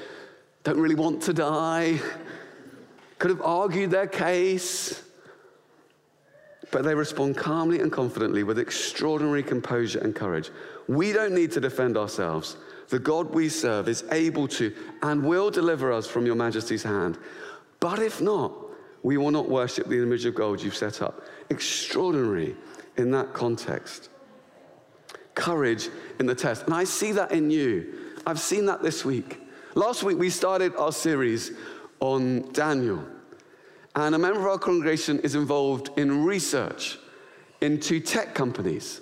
Don't 0.63 0.79
really 0.79 0.95
want 0.95 1.21
to 1.23 1.33
die. 1.33 1.99
Could 3.19 3.29
have 3.29 3.41
argued 3.41 3.91
their 3.91 4.07
case. 4.07 5.03
But 6.71 6.83
they 6.83 6.95
respond 6.95 7.37
calmly 7.37 7.79
and 7.79 7.91
confidently 7.91 8.43
with 8.43 8.57
extraordinary 8.57 9.43
composure 9.43 9.99
and 9.99 10.15
courage. 10.15 10.49
We 10.87 11.11
don't 11.11 11.33
need 11.33 11.51
to 11.51 11.59
defend 11.59 11.97
ourselves. 11.97 12.57
The 12.89 12.99
God 12.99 13.33
we 13.33 13.49
serve 13.49 13.87
is 13.87 14.03
able 14.11 14.47
to 14.49 14.73
and 15.01 15.23
will 15.23 15.49
deliver 15.49 15.91
us 15.91 16.07
from 16.07 16.25
your 16.25 16.35
majesty's 16.35 16.83
hand. 16.83 17.17
But 17.79 17.99
if 17.99 18.21
not, 18.21 18.53
we 19.03 19.17
will 19.17 19.31
not 19.31 19.49
worship 19.49 19.87
the 19.87 20.01
image 20.01 20.25
of 20.25 20.35
gold 20.35 20.61
you've 20.61 20.75
set 20.75 21.01
up. 21.01 21.23
Extraordinary 21.49 22.55
in 22.97 23.11
that 23.11 23.33
context. 23.33 24.09
Courage 25.35 25.89
in 26.19 26.25
the 26.25 26.35
test. 26.35 26.63
And 26.63 26.73
I 26.73 26.83
see 26.83 27.11
that 27.13 27.31
in 27.31 27.49
you. 27.49 28.13
I've 28.25 28.39
seen 28.39 28.65
that 28.67 28.81
this 28.81 29.03
week. 29.03 29.41
Last 29.75 30.03
week, 30.03 30.17
we 30.17 30.29
started 30.29 30.75
our 30.75 30.91
series 30.91 31.51
on 31.99 32.51
Daniel. 32.53 33.03
And 33.95 34.15
a 34.15 34.19
member 34.19 34.39
of 34.39 34.45
our 34.45 34.59
congregation 34.59 35.19
is 35.19 35.35
involved 35.35 35.89
in 35.97 36.23
research 36.23 36.97
into 37.61 37.99
tech 37.99 38.33
companies. 38.35 39.01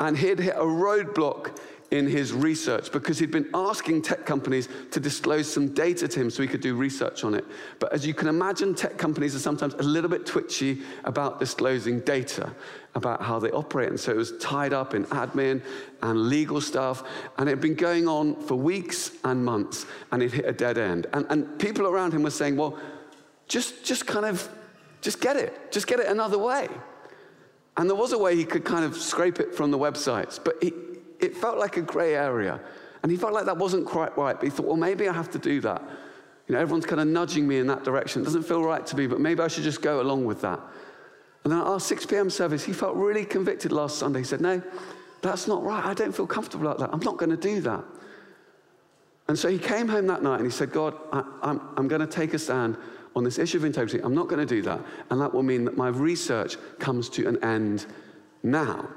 And 0.00 0.16
he'd 0.16 0.38
hit 0.38 0.54
a 0.56 0.60
roadblock 0.60 1.58
in 1.90 2.06
his 2.06 2.32
research 2.32 2.92
because 2.92 3.18
he'd 3.18 3.30
been 3.30 3.48
asking 3.54 4.02
tech 4.02 4.26
companies 4.26 4.68
to 4.90 5.00
disclose 5.00 5.50
some 5.50 5.68
data 5.68 6.06
to 6.06 6.20
him 6.20 6.28
so 6.28 6.42
he 6.42 6.48
could 6.48 6.60
do 6.60 6.74
research 6.74 7.24
on 7.24 7.34
it. 7.34 7.44
But 7.78 7.92
as 7.92 8.06
you 8.06 8.12
can 8.12 8.28
imagine, 8.28 8.74
tech 8.74 8.98
companies 8.98 9.34
are 9.34 9.38
sometimes 9.38 9.74
a 9.74 9.82
little 9.82 10.10
bit 10.10 10.26
twitchy 10.26 10.82
about 11.04 11.40
disclosing 11.40 12.00
data 12.00 12.54
about 12.94 13.22
how 13.22 13.38
they 13.38 13.50
operate. 13.52 13.88
And 13.88 13.98
so 13.98 14.12
it 14.12 14.16
was 14.16 14.36
tied 14.38 14.74
up 14.74 14.92
in 14.92 15.04
admin 15.06 15.62
and 16.02 16.28
legal 16.28 16.60
stuff. 16.60 17.04
And 17.38 17.48
it 17.48 17.52
had 17.52 17.60
been 17.60 17.74
going 17.74 18.06
on 18.06 18.34
for 18.42 18.56
weeks 18.56 19.12
and 19.24 19.42
months, 19.42 19.86
and 20.12 20.22
it 20.22 20.32
hit 20.32 20.44
a 20.44 20.52
dead 20.52 20.76
end. 20.76 21.06
And, 21.12 21.24
and 21.30 21.58
people 21.58 21.86
around 21.86 22.12
him 22.12 22.22
were 22.22 22.30
saying, 22.30 22.56
well, 22.56 22.78
just, 23.46 23.84
just 23.84 24.06
kind 24.06 24.26
of, 24.26 24.46
just 25.00 25.20
get 25.20 25.36
it. 25.36 25.72
Just 25.72 25.86
get 25.86 26.00
it 26.00 26.06
another 26.08 26.38
way. 26.38 26.68
And 27.78 27.88
there 27.88 27.96
was 27.96 28.12
a 28.12 28.18
way 28.18 28.36
he 28.36 28.44
could 28.44 28.64
kind 28.64 28.84
of 28.84 28.96
scrape 28.96 29.38
it 29.38 29.54
from 29.54 29.70
the 29.70 29.78
websites, 29.78 30.38
but 30.42 30.56
he, 30.60 30.72
it 31.20 31.36
felt 31.36 31.58
like 31.58 31.76
a 31.76 31.82
gray 31.82 32.14
area. 32.14 32.60
And 33.02 33.12
he 33.12 33.18
felt 33.18 33.32
like 33.32 33.46
that 33.46 33.56
wasn't 33.56 33.86
quite 33.86 34.16
right, 34.18 34.34
but 34.34 34.44
he 34.44 34.50
thought, 34.50 34.66
well, 34.66 34.76
maybe 34.76 35.08
I 35.08 35.12
have 35.12 35.30
to 35.30 35.38
do 35.38 35.60
that. 35.60 35.82
You 36.46 36.54
know, 36.54 36.60
everyone's 36.60 36.86
kind 36.86 37.00
of 37.00 37.06
nudging 37.06 37.46
me 37.46 37.58
in 37.58 37.66
that 37.66 37.84
direction. 37.84 38.22
It 38.22 38.24
doesn't 38.24 38.44
feel 38.44 38.62
right 38.62 38.84
to 38.86 38.96
me, 38.96 39.06
but 39.06 39.20
maybe 39.20 39.40
I 39.40 39.48
should 39.48 39.64
just 39.64 39.82
go 39.82 40.00
along 40.00 40.24
with 40.24 40.40
that. 40.40 40.60
And 41.44 41.52
then 41.52 41.60
at 41.60 41.66
our 41.66 41.80
6 41.80 42.06
p.m. 42.06 42.30
service, 42.30 42.64
he 42.64 42.72
felt 42.72 42.96
really 42.96 43.24
convicted 43.24 43.70
last 43.70 43.98
Sunday. 43.98 44.20
He 44.20 44.24
said, 44.24 44.40
No, 44.40 44.62
that's 45.22 45.46
not 45.46 45.62
right. 45.62 45.84
I 45.84 45.94
don't 45.94 46.12
feel 46.12 46.26
comfortable 46.26 46.66
like 46.66 46.78
that. 46.78 46.90
I'm 46.92 47.00
not 47.00 47.16
going 47.16 47.30
to 47.30 47.36
do 47.36 47.60
that. 47.62 47.84
And 49.28 49.38
so 49.38 49.48
he 49.48 49.58
came 49.58 49.88
home 49.88 50.06
that 50.06 50.22
night 50.22 50.36
and 50.36 50.46
he 50.46 50.50
said, 50.50 50.72
God, 50.72 50.94
I, 51.12 51.22
I'm, 51.42 51.60
I'm 51.76 51.86
going 51.86 52.00
to 52.00 52.06
take 52.06 52.32
a 52.34 52.38
stand 52.38 52.76
on 53.14 53.24
this 53.24 53.38
issue 53.38 53.58
of 53.58 53.64
integrity. 53.64 54.02
I'm 54.02 54.14
not 54.14 54.28
going 54.28 54.46
to 54.46 54.54
do 54.54 54.62
that. 54.62 54.80
And 55.10 55.20
that 55.20 55.34
will 55.34 55.42
mean 55.42 55.64
that 55.64 55.76
my 55.76 55.88
research 55.88 56.56
comes 56.78 57.10
to 57.10 57.28
an 57.28 57.42
end 57.44 57.86
now. 58.42 58.88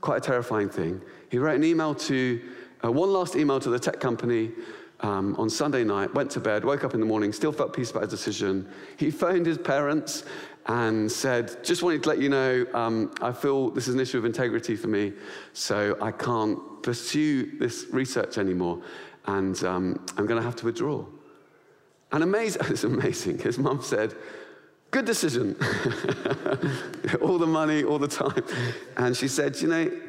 Quite 0.00 0.18
a 0.18 0.20
terrifying 0.20 0.68
thing. 0.68 1.00
He 1.30 1.38
wrote 1.38 1.56
an 1.56 1.64
email 1.64 1.94
to, 1.94 2.40
uh, 2.84 2.92
one 2.92 3.12
last 3.12 3.36
email 3.36 3.58
to 3.60 3.70
the 3.70 3.78
tech 3.78 4.00
company 4.00 4.52
um, 5.00 5.36
on 5.36 5.48
Sunday 5.50 5.84
night, 5.84 6.12
went 6.14 6.30
to 6.32 6.40
bed, 6.40 6.64
woke 6.64 6.84
up 6.84 6.94
in 6.94 7.00
the 7.00 7.06
morning, 7.06 7.32
still 7.32 7.52
felt 7.52 7.72
peace 7.72 7.90
about 7.90 8.02
his 8.02 8.10
decision. 8.10 8.68
He 8.96 9.10
phoned 9.10 9.46
his 9.46 9.58
parents 9.58 10.24
and 10.66 11.10
said, 11.10 11.64
Just 11.64 11.82
wanted 11.82 12.02
to 12.02 12.08
let 12.08 12.18
you 12.18 12.28
know, 12.28 12.66
um, 12.74 13.12
I 13.22 13.32
feel 13.32 13.70
this 13.70 13.88
is 13.88 13.94
an 13.94 14.00
issue 14.00 14.18
of 14.18 14.24
integrity 14.24 14.76
for 14.76 14.88
me, 14.88 15.12
so 15.52 15.96
I 16.00 16.10
can't 16.10 16.82
pursue 16.82 17.58
this 17.58 17.86
research 17.90 18.38
anymore, 18.38 18.82
and 19.26 19.62
um, 19.64 20.04
I'm 20.16 20.26
going 20.26 20.40
to 20.40 20.46
have 20.46 20.56
to 20.56 20.64
withdraw. 20.64 21.04
And 22.12 22.22
amazing, 22.22 22.62
it's 22.68 22.84
amazing. 22.84 23.38
His 23.38 23.58
mum 23.58 23.82
said, 23.82 24.14
Good 24.90 25.04
decision. 25.04 25.54
all 27.20 27.38
the 27.38 27.46
money, 27.46 27.84
all 27.84 27.98
the 27.98 28.08
time. 28.08 28.42
And 28.96 29.16
she 29.16 29.28
said, 29.28 29.60
You 29.60 29.68
know, 29.68 30.00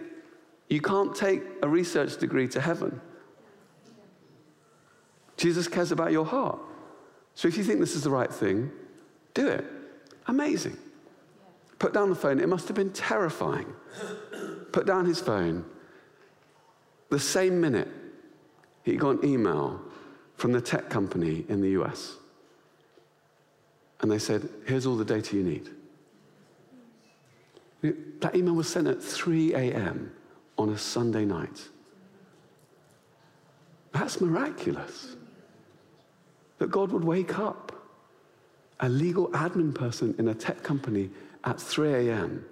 you 0.69 0.81
can't 0.81 1.15
take 1.15 1.43
a 1.61 1.67
research 1.67 2.17
degree 2.17 2.47
to 2.49 2.61
heaven. 2.61 3.01
Jesus 5.35 5.67
cares 5.67 5.91
about 5.91 6.11
your 6.11 6.25
heart. 6.25 6.59
So 7.33 7.47
if 7.47 7.57
you 7.57 7.63
think 7.63 7.79
this 7.79 7.95
is 7.95 8.03
the 8.03 8.09
right 8.09 8.31
thing, 8.31 8.71
do 9.33 9.47
it. 9.47 9.65
Amazing. 10.27 10.77
Put 11.79 11.93
down 11.93 12.09
the 12.09 12.15
phone. 12.15 12.39
It 12.39 12.49
must 12.49 12.67
have 12.67 12.75
been 12.75 12.91
terrifying. 12.91 13.73
Put 14.71 14.85
down 14.85 15.05
his 15.05 15.19
phone. 15.19 15.65
The 17.09 17.19
same 17.19 17.59
minute, 17.59 17.87
he 18.83 18.97
got 18.97 19.23
an 19.23 19.29
email 19.29 19.81
from 20.35 20.51
the 20.51 20.61
tech 20.61 20.89
company 20.89 21.45
in 21.47 21.61
the 21.61 21.69
US. 21.81 22.17
And 24.01 24.12
they 24.12 24.19
said, 24.19 24.49
Here's 24.65 24.85
all 24.85 24.95
the 24.95 25.05
data 25.05 25.35
you 25.35 25.43
need. 25.43 25.69
That 28.21 28.35
email 28.35 28.55
was 28.55 28.67
sent 28.67 28.88
at 28.88 29.01
3 29.01 29.53
a.m 29.53 30.12
on 30.59 30.69
a 30.69 30.77
Sunday 30.77 31.25
night. 31.25 31.67
That's 33.93 34.21
miraculous. 34.21 35.15
That 36.59 36.69
God 36.69 36.91
would 36.91 37.05
wake 37.05 37.39
up 37.39 37.71
a 38.81 38.89
legal 38.89 39.29
admin 39.29 39.73
person 39.73 40.13
in 40.19 40.27
a 40.27 40.35
tech 40.35 40.62
company 40.62 41.09
at 41.45 41.59
3 41.59 42.09
a.m. 42.09 42.45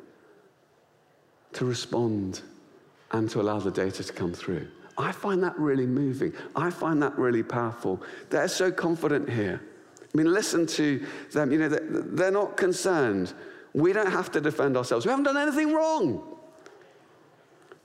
to 1.53 1.65
respond 1.65 2.41
and 3.12 3.29
to 3.29 3.41
allow 3.41 3.60
the 3.60 3.71
data 3.71 4.03
to 4.03 4.13
come 4.13 4.33
through. 4.33 4.67
I 4.97 5.12
find 5.12 5.43
that 5.43 5.60
really 5.60 5.86
moving. 5.86 6.33
I 6.55 6.69
find 6.69 7.03
that 7.03 7.17
really 7.17 7.43
powerful. 7.43 8.01
They're 8.29 8.47
so 8.47 8.71
confident 8.71 9.29
here. 9.29 9.62
I 10.17 10.23
mean, 10.23 10.34
listen 10.34 10.65
to 10.65 11.06
them. 11.32 11.51
You 11.51 11.60
know, 11.60 11.69
they're 11.69 12.32
not 12.32 12.58
concerned. 12.58 13.36
We 13.73 13.93
don't 13.93 14.12
have 14.12 14.32
to 14.32 14.41
defend 14.41 14.75
ourselves. 14.75 15.06
We 15.06 15.12
haven't 15.12 15.25
done 15.25 15.38
anything 15.38 15.73
wrong. 15.73 16.23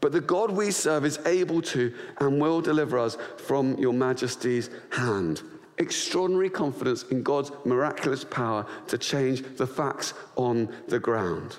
But 0.00 0.12
the 0.12 0.22
God 0.22 0.50
we 0.50 0.70
serve 0.70 1.04
is 1.04 1.18
able 1.26 1.60
to 1.60 1.92
and 2.20 2.40
will 2.40 2.62
deliver 2.62 2.98
us 2.98 3.18
from 3.36 3.76
your 3.76 3.92
majesty's 3.92 4.70
hand. 4.92 5.42
Extraordinary 5.76 6.48
confidence 6.48 7.02
in 7.10 7.22
God's 7.22 7.52
miraculous 7.66 8.24
power 8.24 8.64
to 8.86 8.96
change 8.96 9.42
the 9.58 9.66
facts 9.66 10.14
on 10.36 10.74
the 10.88 10.98
ground. 10.98 11.58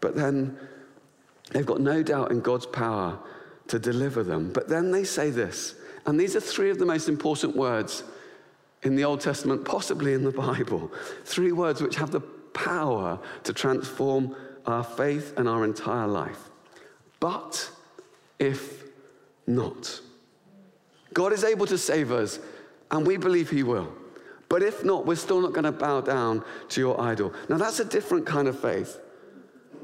But 0.00 0.16
then 0.16 0.58
they've 1.52 1.64
got 1.64 1.80
no 1.80 2.02
doubt 2.02 2.32
in 2.32 2.40
God's 2.40 2.66
power 2.66 3.20
to 3.68 3.78
deliver 3.78 4.24
them. 4.24 4.52
But 4.52 4.68
then 4.68 4.90
they 4.90 5.04
say 5.04 5.30
this, 5.30 5.76
and 6.06 6.18
these 6.18 6.34
are 6.34 6.40
three 6.40 6.70
of 6.70 6.78
the 6.80 6.86
most 6.86 7.08
important 7.08 7.54
words 7.54 8.02
in 8.84 8.94
the 8.94 9.04
Old 9.04 9.20
Testament, 9.20 9.64
possibly 9.64 10.12
in 10.12 10.22
the 10.22 10.30
Bible. 10.30 10.92
Three 11.24 11.52
words 11.52 11.82
which 11.82 11.96
have 11.96 12.10
the 12.10 12.20
power 12.20 13.18
to 13.42 13.52
transform 13.52 14.36
our 14.66 14.84
faith 14.84 15.34
and 15.36 15.48
our 15.48 15.64
entire 15.64 16.06
life. 16.06 16.50
But 17.18 17.70
if 18.38 18.84
not, 19.46 20.00
God 21.12 21.32
is 21.32 21.44
able 21.44 21.66
to 21.66 21.78
save 21.78 22.12
us, 22.12 22.38
and 22.90 23.06
we 23.06 23.16
believe 23.16 23.50
He 23.50 23.62
will. 23.62 23.92
But 24.48 24.62
if 24.62 24.84
not, 24.84 25.06
we're 25.06 25.16
still 25.16 25.40
not 25.40 25.52
going 25.52 25.64
to 25.64 25.72
bow 25.72 26.02
down 26.02 26.44
to 26.70 26.80
your 26.80 27.00
idol. 27.00 27.32
Now, 27.48 27.56
that's 27.56 27.80
a 27.80 27.84
different 27.84 28.26
kind 28.26 28.46
of 28.46 28.58
faith. 28.58 28.98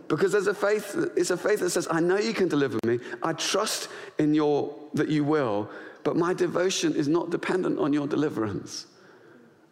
Because 0.08 0.32
there's 0.32 0.48
a 0.48 0.54
faith, 0.54 0.96
it's 1.16 1.30
a 1.30 1.36
faith 1.36 1.60
that 1.60 1.70
says, 1.70 1.86
I 1.90 2.00
know 2.00 2.18
you 2.18 2.34
can 2.34 2.48
deliver 2.48 2.78
me. 2.84 2.98
I 3.22 3.32
trust 3.32 3.88
in 4.18 4.34
your 4.34 4.74
that 4.94 5.08
you 5.08 5.22
will, 5.24 5.70
but 6.02 6.16
my 6.16 6.34
devotion 6.34 6.94
is 6.94 7.06
not 7.06 7.30
dependent 7.30 7.78
on 7.78 7.92
your 7.92 8.08
deliverance. 8.08 8.86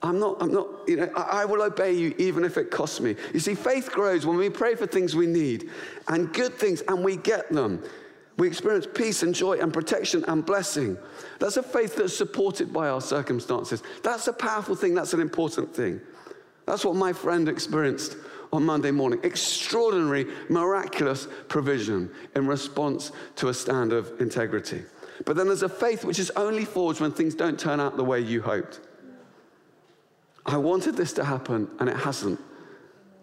I'm 0.03 0.21
not, 0.21 0.41
I'm 0.41 0.53
not, 0.53 0.69
you 0.87 0.97
know, 0.97 1.11
I, 1.17 1.43
I, 1.43 1.45
will 1.45 1.61
obey 1.63 1.93
you 1.93 2.15
even 2.19 2.45
if 2.45 2.57
it 2.57 2.71
costs 2.71 3.01
me. 3.01 3.17
You 3.35 3.41
see, 3.41 3.57
faith 3.57 3.91
grows 3.91 4.25
when 4.25 4.37
we 4.37 4.49
pray 4.49 4.77
for 4.77 4.87
things 4.87 5.17
we 5.17 5.27
need 5.27 5.71
and 6.07 6.33
good 6.33 6.55
things 6.55 6.83
and 6.83 7.03
we 7.03 7.17
get 7.17 7.51
them. 7.51 7.83
We 8.37 8.47
experience 8.47 8.87
peace 8.95 9.25
and 9.25 9.35
joy 9.35 9.59
and 9.59 9.73
protection 9.73 10.25
and 10.29 10.47
blessing. 10.47 10.97
That's 11.41 11.57
a 11.57 11.63
faith 11.65 11.97
that's 11.97 12.17
supported 12.17 12.73
by 12.73 12.89
our 12.89 13.01
circumstances. 13.01 13.83
That's 14.05 14.29
a 14.29 14.33
powerful 14.33 14.77
thing. 14.77 14.95
That's 14.95 15.15
an 15.15 15.21
important 15.21 15.75
thing. 15.75 16.01
That's 16.65 16.85
what 16.85 16.95
my 16.95 17.13
friend 17.13 17.49
experienced 17.49 18.17
on 18.53 18.65
Monday 18.65 18.93
morning. 18.93 19.19
Extraordinary, 19.25 20.27
miraculous 20.49 21.27
provision 21.49 22.09
in 22.37 22.47
response 22.47 23.11
to 23.37 23.49
a 23.49 23.55
stand 23.55 23.93
of 23.93 24.13
integrity. 24.21 24.85
But 25.27 25.35
then 25.35 25.49
there's 25.49 25.65
a 25.65 25.69
faith 25.69 26.05
which 26.05 26.21
is 26.21 26.31
only 26.37 26.65
forged 26.65 27.01
when 27.01 27.11
things 27.11 27.35
don't 27.35 27.59
turn 27.59 27.81
out 27.81 27.97
the 27.97 28.05
way 28.05 28.21
you 28.21 28.41
hoped. 28.41 28.81
I 30.49 30.57
wanted 30.57 30.97
this 30.97 31.13
to 31.13 31.25
happen 31.25 31.71
and 31.79 31.89
it 31.89 31.97
hasn't. 31.97 32.41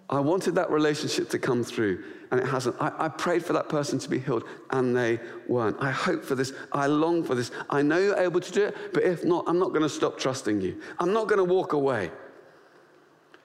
I 0.07 0.19
wanted 0.19 0.53
that 0.55 0.69
relationship 0.69 1.29
to 1.31 1.39
come 1.39 1.63
through, 1.63 2.03
and 2.29 2.39
it 2.39 2.45
hasn't. 2.45 2.75
I, 2.79 2.91
I, 3.05 3.09
prayed 3.09 3.43
for 3.43 3.53
that 3.53 3.69
person 3.69 3.97
to 3.97 4.07
be 4.07 4.19
healed, 4.19 4.43
and 4.69 4.95
they 4.95 5.19
weren't. 5.47 5.77
I 5.79 5.89
hope 5.89 6.23
for 6.23 6.35
this. 6.35 6.53
I 6.71 6.85
long 6.85 7.23
for 7.23 7.33
this. 7.33 7.49
I 7.71 7.81
know 7.81 7.97
you're 7.97 8.19
able 8.19 8.39
to 8.39 8.51
do 8.51 8.65
it, 8.65 8.93
but 8.93 9.01
if 9.01 9.25
not, 9.25 9.45
I'm 9.47 9.57
not 9.57 9.69
going 9.69 9.81
to 9.81 9.89
stop 9.89 10.19
trusting 10.19 10.61
you. 10.61 10.79
I'm 10.99 11.11
not 11.11 11.27
going 11.27 11.39
to 11.39 11.43
walk 11.43 11.73
away. 11.73 12.11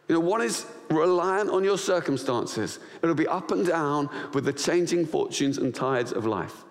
You 0.08 0.16
know, 0.16 0.20
one 0.20 0.42
is 0.42 0.66
reliant 0.90 1.48
on 1.48 1.64
your 1.64 1.78
circumstances, 1.78 2.78
it'll 3.02 3.14
be 3.14 3.28
up 3.28 3.52
and 3.52 3.66
down 3.66 4.10
with 4.34 4.44
the 4.44 4.52
changing 4.52 5.06
fortunes 5.06 5.56
and 5.56 5.74
tides 5.74 6.12
of 6.12 6.26
life. 6.26 6.64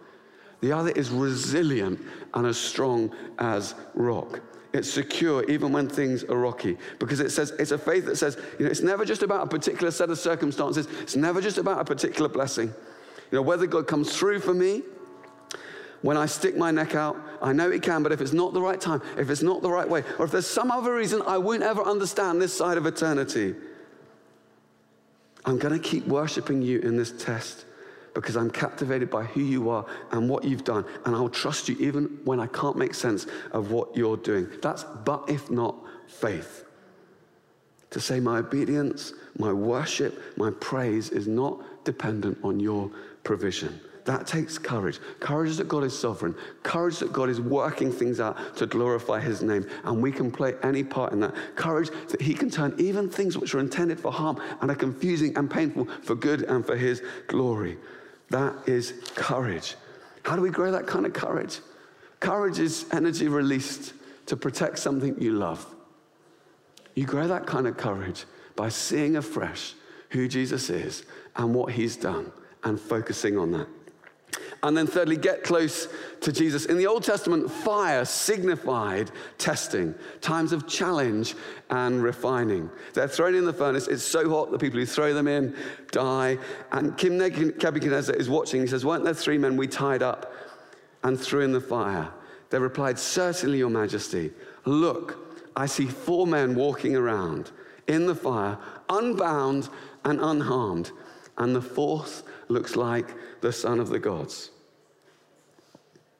The 0.62 0.74
other 0.74 0.92
is 0.92 1.10
resilient 1.10 2.00
and 2.34 2.46
as 2.46 2.58
strong 2.58 3.16
as 3.40 3.74
rock. 3.96 4.42
It's 4.72 4.90
secure 4.90 5.44
even 5.50 5.72
when 5.72 5.90
things 5.90 6.24
are 6.24 6.38
rocky 6.38 6.78
because 7.00 7.20
it 7.20 7.32
says 7.32 7.52
it's 7.58 7.72
a 7.72 7.78
faith 7.78 8.06
that 8.06 8.18
says, 8.18 8.38
you 8.60 8.66
know, 8.66 8.72
it's 8.72 8.82
never 8.82 9.04
just 9.04 9.24
about 9.24 9.44
a 9.44 9.48
particular 9.48 9.90
set 9.90 10.10
of 10.10 10.20
circumstances. 10.20 10.88
It's 11.02 11.16
never 11.16 11.42
just 11.42 11.58
about 11.58 11.80
a 11.80 11.86
particular 11.86 12.30
blessing. 12.30 12.68
You 13.32 13.38
know, 13.38 13.42
whether 13.42 13.66
God 13.66 13.88
comes 13.88 14.16
through 14.16 14.42
for 14.42 14.54
me 14.54 14.84
when 16.02 16.18
I 16.18 16.28
stick 16.28 16.56
my 16.56 16.72
neck 16.72 16.96
out, 16.96 17.18
I 17.42 17.52
know 17.52 17.72
He 17.72 17.80
can, 17.80 18.04
but 18.04 18.12
if 18.12 18.22
it's 18.22 18.32
not 18.32 18.54
the 18.54 18.62
right 18.62 18.80
time, 18.80 19.02
if 19.18 19.30
it's 19.30 19.42
not 19.42 19.62
the 19.62 19.72
right 19.72 19.90
way, 19.90 20.04
or 20.18 20.26
if 20.26 20.32
there's 20.32 20.48
some 20.48 20.72
other 20.72 20.94
reason 20.94 21.22
I 21.26 21.38
won't 21.38 21.64
ever 21.64 21.82
understand 21.82 22.42
this 22.42 22.56
side 22.56 22.78
of 22.78 22.86
eternity, 22.86 23.56
I'm 25.46 25.58
going 25.58 25.74
to 25.74 25.80
keep 25.80 26.08
worshiping 26.08 26.62
you 26.62 26.80
in 26.80 26.96
this 26.96 27.12
test 27.12 27.66
because 28.14 28.36
I'm 28.36 28.50
captivated 28.50 29.10
by 29.10 29.24
who 29.24 29.42
you 29.42 29.70
are 29.70 29.86
and 30.12 30.30
what 30.30 30.44
you've 30.44 30.64
done. 30.64 30.86
And 31.06 31.16
I'll 31.16 31.30
trust 31.30 31.70
you 31.70 31.76
even 31.80 32.20
when 32.24 32.40
I 32.40 32.48
can't 32.48 32.78
make 32.78 32.94
sense 32.94 33.28
of 33.52 33.72
what 33.72 33.96
you're 33.96 34.18
doing. 34.18 34.48
That's 34.62 34.84
but 34.84 35.30
if 35.30 35.50
not 35.50 35.76
faith. 36.08 36.66
To 37.92 38.00
say 38.00 38.20
my 38.20 38.38
obedience, 38.38 39.14
my 39.38 39.52
worship, 39.52 40.38
my 40.38 40.52
praise 40.52 41.10
is 41.10 41.28
not 41.28 41.86
dependent 41.86 42.38
on 42.44 42.60
your 42.60 42.92
provision. 43.24 43.80
That 44.06 44.26
takes 44.26 44.58
courage. 44.58 45.00
Courage 45.20 45.58
that 45.58 45.68
God 45.68 45.84
is 45.84 45.98
sovereign. 45.98 46.36
Courage 46.64 46.98
that 47.00 47.14
God 47.14 47.30
is 47.30 47.40
working 47.40 47.92
things 47.92 48.20
out 48.20 48.56
to 48.58 48.66
glorify 48.66 49.20
his 49.20 49.44
name. 49.44 49.68
And 49.84 50.02
we 50.02 50.12
can 50.12 50.32
play 50.32 50.56
any 50.64 50.84
part 50.84 51.14
in 51.14 51.20
that. 51.20 51.36
Courage 51.56 51.90
that 52.10 52.22
he 52.22 52.34
can 52.34 52.50
turn 52.50 52.74
even 52.80 53.10
things 53.10 53.38
which 53.38 53.54
are 53.54 53.60
intended 53.60 54.00
for 54.00 54.12
harm 54.12 54.42
and 54.62 54.72
are 54.72 54.76
confusing 54.76 55.38
and 55.38 55.50
painful 55.50 55.88
for 56.02 56.16
good 56.16 56.44
and 56.44 56.66
for 56.66 56.76
his 56.76 57.04
glory. 57.28 57.78
That 58.30 58.56
is 58.68 58.94
courage. 59.16 59.76
How 60.24 60.36
do 60.36 60.42
we 60.42 60.50
grow 60.50 60.72
that 60.72 60.88
kind 60.88 61.06
of 61.06 61.14
courage? 61.14 61.60
Courage 62.20 62.60
is 62.60 62.86
energy 62.92 63.28
released 63.28 63.94
to 64.28 64.38
protect 64.38 64.78
something 64.80 65.20
you 65.20 65.32
love. 65.32 65.66
You 66.96 67.06
grow 67.06 67.28
that 67.28 67.46
kind 67.46 67.66
of 67.66 67.78
courage 67.78 68.26
by 68.56 68.70
seeing 68.70 69.16
afresh 69.16 69.74
who 70.10 70.28
Jesus 70.28 70.70
is 70.70 71.04
and 71.36 71.56
what 71.56 71.72
he's 71.72 71.96
done 71.96 72.32
and 72.64 72.80
focusing 72.80 73.38
on 73.38 73.52
that. 73.52 73.68
And 74.62 74.76
then, 74.76 74.88
thirdly, 74.88 75.16
get 75.16 75.44
close 75.44 75.88
to 76.20 76.34
Jesus. 76.34 76.66
In 76.66 76.78
the 76.78 76.88
Old 76.88 77.04
Testament, 77.04 77.50
fire 77.50 78.04
signified 78.04 79.10
testing, 79.38 79.96
times 80.20 80.52
of 80.52 80.68
challenge 80.68 81.36
and 81.70 82.04
refining. 82.04 82.70
They're 82.94 83.08
thrown 83.08 83.36
in 83.36 83.46
the 83.46 83.54
furnace. 83.54 83.88
It's 83.88 84.04
so 84.04 84.30
hot, 84.30 84.52
the 84.52 84.60
people 84.60 84.80
who 84.80 84.86
throw 84.86 85.14
them 85.14 85.28
in 85.28 85.56
die. 85.92 86.38
And 86.74 86.98
King 86.98 87.18
Nebuchadnezzar 87.18 88.16
is 88.16 88.30
watching. 88.30 88.62
He 88.62 88.68
says, 88.68 88.84
Weren't 88.84 89.06
there 89.06 89.14
three 89.14 89.38
men 89.38 89.56
we 89.56 89.68
tied 89.68 90.04
up 90.04 90.34
and 91.04 91.18
threw 91.18 91.42
in 91.42 91.54
the 91.54 91.62
fire? 91.62 92.10
They 92.50 92.60
replied, 92.60 93.00
Certainly, 93.00 93.60
Your 93.60 93.70
Majesty. 93.70 94.32
Look, 94.66 95.30
I 95.56 95.68
see 95.68 95.86
four 95.86 96.28
men 96.28 96.54
walking 96.56 96.98
around 96.98 97.52
in 97.88 98.06
the 98.06 98.16
fire, 98.16 98.58
unbound 98.90 99.70
and 100.04 100.20
unharmed. 100.20 100.92
And 101.40 101.56
the 101.56 101.62
fourth 101.62 102.24
looks 102.50 102.76
like 102.76 103.16
the 103.42 103.52
Son 103.52 103.80
of 103.80 103.90
the 103.90 104.00
gods. 104.00 104.52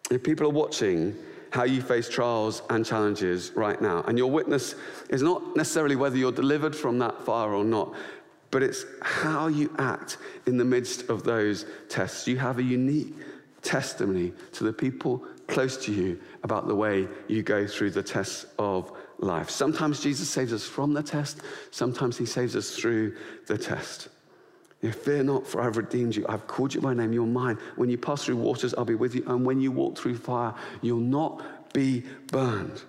If 0.10 0.24
people 0.24 0.48
are 0.48 0.52
watching 0.52 1.16
how 1.52 1.64
you 1.64 1.82
face 1.82 2.10
trials 2.10 2.62
and 2.70 2.86
challenges 2.86 3.52
right 3.56 3.82
now, 3.82 4.04
and 4.08 4.18
your 4.18 4.32
witness 4.32 4.76
is 5.10 5.22
not 5.22 5.56
necessarily 5.56 5.96
whether 5.96 6.18
you're 6.18 6.32
delivered 6.32 6.76
from 6.76 7.00
that 7.00 7.20
fire 7.22 7.54
or 7.54 7.64
not, 7.64 7.94
but 8.52 8.64
it's 8.64 8.86
how 9.02 9.48
you 9.48 9.74
act 9.78 10.18
in 10.48 10.58
the 10.58 10.66
midst 10.66 11.10
of 11.10 11.24
those 11.24 11.66
tests. 11.88 12.28
You 12.28 12.38
have 12.38 12.58
a 12.58 12.64
unique 12.64 13.14
testimony 13.62 14.32
to 14.54 14.64
the 14.64 14.74
people 14.74 15.24
close 15.48 15.78
to 15.86 15.94
you 15.94 16.20
about 16.44 16.68
the 16.68 16.76
way 16.76 17.08
you 17.28 17.44
go 17.44 17.68
through 17.68 17.92
the 17.92 18.04
tests 18.04 18.46
of 18.58 18.92
life. 19.18 19.50
Sometimes 19.50 20.02
Jesus 20.02 20.30
saves 20.30 20.54
us 20.54 20.64
from 20.64 20.94
the 20.94 21.04
test, 21.04 21.42
sometimes 21.72 22.18
he 22.18 22.26
saves 22.26 22.56
us 22.56 22.76
through 22.76 23.16
the 23.48 23.58
test. 23.58 24.10
You 24.82 24.92
fear 24.94 25.24
not, 25.24 25.46
for 25.46 25.62
I've 25.62 25.78
redeemed 25.78 26.16
you. 26.16 26.26
I've 26.30 26.48
called 26.48 26.74
you 26.74 26.80
by 26.80 26.94
name. 26.94 27.12
You're 27.12 27.26
mine. 27.26 27.58
When 27.76 27.90
you 27.90 27.98
pass 27.98 28.24
through 28.24 28.38
waters, 28.38 28.74
I'll 28.74 28.86
be 28.86 28.96
with 28.96 29.14
you. 29.14 29.24
And 29.28 29.46
when 29.46 29.60
you 29.60 29.72
walk 29.72 29.98
through 29.98 30.18
fire, 30.18 30.54
you'll 30.82 31.00
not 31.00 31.74
be 31.74 32.04
burned. 32.28 32.82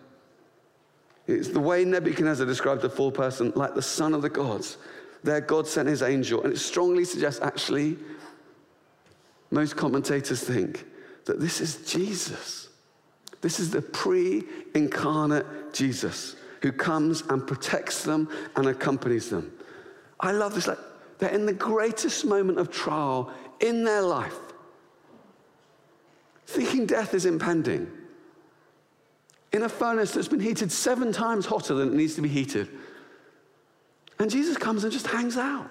It's 1.26 1.48
the 1.48 1.60
way 1.60 1.84
Nebuchadnezzar 1.84 2.46
described 2.46 2.82
the 2.82 2.90
full 2.90 3.10
person, 3.10 3.52
like 3.56 3.74
the 3.74 3.82
son 3.82 4.14
of 4.14 4.22
the 4.22 4.28
gods. 4.28 4.78
There, 5.24 5.40
God 5.40 5.66
sent 5.66 5.88
his 5.88 6.02
angel. 6.02 6.42
And 6.44 6.52
it 6.52 6.58
strongly 6.58 7.04
suggests, 7.04 7.40
actually, 7.40 7.98
most 9.50 9.76
commentators 9.76 10.42
think 10.42 10.84
that 11.26 11.40
this 11.40 11.60
is 11.60 11.78
Jesus. 11.90 12.68
This 13.40 13.58
is 13.58 13.70
the 13.70 13.82
pre 13.82 14.44
incarnate 14.74 15.46
Jesus 15.72 16.36
who 16.62 16.72
comes 16.72 17.22
and 17.22 17.46
protects 17.46 18.04
them 18.04 18.28
and 18.54 18.66
accompanies 18.68 19.30
them. 19.30 19.52
I 20.20 20.32
love 20.32 20.54
this. 20.54 20.66
Like, 20.66 20.78
they're 21.20 21.30
in 21.30 21.46
the 21.46 21.52
greatest 21.52 22.24
moment 22.24 22.58
of 22.58 22.70
trial 22.70 23.30
in 23.60 23.84
their 23.84 24.02
life, 24.02 24.38
thinking 26.46 26.86
death 26.86 27.14
is 27.14 27.26
impending. 27.26 27.90
In 29.52 29.62
a 29.62 29.68
furnace 29.68 30.12
that's 30.12 30.28
been 30.28 30.40
heated 30.40 30.72
seven 30.72 31.12
times 31.12 31.44
hotter 31.44 31.74
than 31.74 31.88
it 31.88 31.94
needs 31.94 32.14
to 32.14 32.22
be 32.22 32.28
heated. 32.28 32.68
And 34.18 34.30
Jesus 34.30 34.56
comes 34.56 34.84
and 34.84 34.92
just 34.92 35.06
hangs 35.06 35.36
out. 35.36 35.70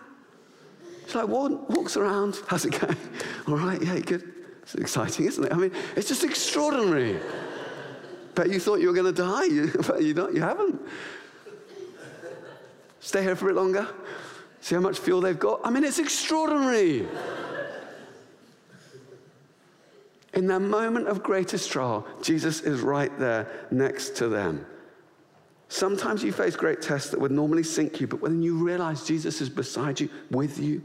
He's 1.06 1.16
like, 1.16 1.28
walks 1.28 1.98
around. 1.98 2.40
How's 2.48 2.66
it 2.66 2.80
going? 2.80 2.98
All 3.48 3.58
right, 3.58 3.82
yeah, 3.82 3.98
good. 4.00 4.32
It's 4.62 4.76
exciting, 4.76 5.26
isn't 5.26 5.46
it? 5.46 5.52
I 5.52 5.56
mean, 5.56 5.72
it's 5.96 6.08
just 6.08 6.24
extraordinary. 6.24 7.20
Bet 8.36 8.50
you 8.50 8.60
thought 8.60 8.80
you 8.80 8.88
were 8.88 8.94
going 8.94 9.14
to 9.14 9.22
die. 9.22 9.46
You, 9.50 9.72
but 9.88 10.04
you, 10.04 10.14
don't, 10.14 10.36
you 10.36 10.42
haven't. 10.42 10.80
Stay 13.00 13.24
here 13.24 13.36
for 13.36 13.46
a 13.46 13.54
bit 13.54 13.56
longer. 13.56 13.88
See 14.62 14.76
how 14.76 14.82
much 14.82 15.00
fuel 15.00 15.22
they've 15.22 15.39
got? 15.39 15.62
I 15.63 15.69
mean, 15.69 15.84
it's 15.84 16.00
extraordinary. 16.00 17.08
In 20.34 20.48
their 20.48 20.60
moment 20.60 21.08
of 21.08 21.24
greatest 21.24 21.72
trial, 21.72 22.06
Jesus 22.22 22.62
is 22.62 22.82
right 22.82 23.17
there 23.17 23.48
next 23.72 24.15
to 24.17 24.28
them. 24.28 24.65
Sometimes 25.69 26.24
you 26.24 26.32
face 26.32 26.56
great 26.56 26.82
tests 26.82 27.10
that 27.12 27.19
would 27.19 27.32
normally 27.32 27.63
sink 27.63 28.02
you, 28.02 28.08
but 28.08 28.22
when 28.22 28.41
you 28.41 28.56
realize 28.56 29.06
Jesus 29.06 29.39
is 29.39 29.50
beside 29.50 30.00
you, 30.00 30.10
with 30.32 30.60
you, 30.60 30.82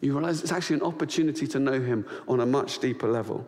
you 0.00 0.16
realize 0.16 0.40
it's 0.40 0.52
actually 0.52 0.76
an 0.76 0.82
opportunity 0.82 1.46
to 1.48 1.58
know 1.58 1.80
him 1.80 2.06
on 2.28 2.40
a 2.40 2.46
much 2.46 2.78
deeper 2.78 3.08
level. 3.08 3.46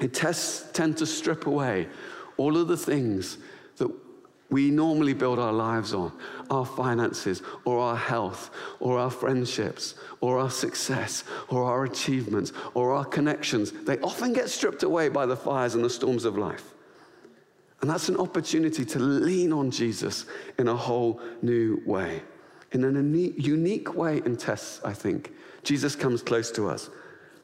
It 0.00 0.12
tests 0.12 0.68
tend 0.72 0.98
to 0.98 1.06
strip 1.06 1.46
away 1.46 1.88
all 2.36 2.56
of 2.56 2.68
the 2.68 2.76
things 2.76 3.38
we 4.50 4.70
normally 4.70 5.14
build 5.14 5.38
our 5.38 5.52
lives 5.52 5.94
on 5.94 6.12
our 6.50 6.66
finances, 6.66 7.42
or 7.64 7.78
our 7.78 7.96
health, 7.96 8.50
or 8.80 8.98
our 8.98 9.10
friendships, 9.10 9.94
or 10.20 10.40
our 10.40 10.50
success, 10.50 11.22
or 11.48 11.62
our 11.64 11.84
achievements, 11.84 12.52
or 12.74 12.92
our 12.92 13.04
connections. 13.04 13.70
They 13.70 13.98
often 14.00 14.32
get 14.32 14.50
stripped 14.50 14.82
away 14.82 15.08
by 15.08 15.26
the 15.26 15.36
fires 15.36 15.76
and 15.76 15.84
the 15.84 15.90
storms 15.90 16.24
of 16.24 16.36
life. 16.36 16.74
And 17.80 17.88
that's 17.88 18.08
an 18.08 18.16
opportunity 18.16 18.84
to 18.84 18.98
lean 18.98 19.52
on 19.52 19.70
Jesus 19.70 20.26
in 20.58 20.66
a 20.66 20.76
whole 20.76 21.20
new 21.40 21.80
way. 21.86 22.22
In 22.72 22.84
a 22.84 23.40
unique 23.40 23.94
way 23.94 24.20
in 24.24 24.36
tests, 24.36 24.80
I 24.84 24.92
think, 24.92 25.32
Jesus 25.62 25.94
comes 25.94 26.22
close 26.22 26.50
to 26.52 26.68
us 26.68 26.90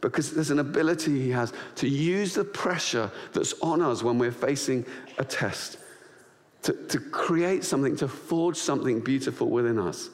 because 0.01 0.33
there's 0.33 0.51
an 0.51 0.59
ability 0.59 1.21
he 1.21 1.31
has 1.31 1.53
to 1.77 1.89
use 1.89 2.35
the 2.35 2.45
pressure 2.45 3.11
that's 3.33 3.55
on 3.61 3.81
us 3.81 4.03
when 4.03 4.19
we're 4.19 4.31
facing 4.33 4.85
a 5.19 5.25
test 5.25 5.79
to, 6.67 6.73
to 6.73 6.99
create 6.99 7.63
something, 7.63 7.95
to 7.95 8.09
forge 8.09 8.57
something 8.57 8.99
beautiful 8.99 9.49
within 9.49 9.79
us. 9.79 10.11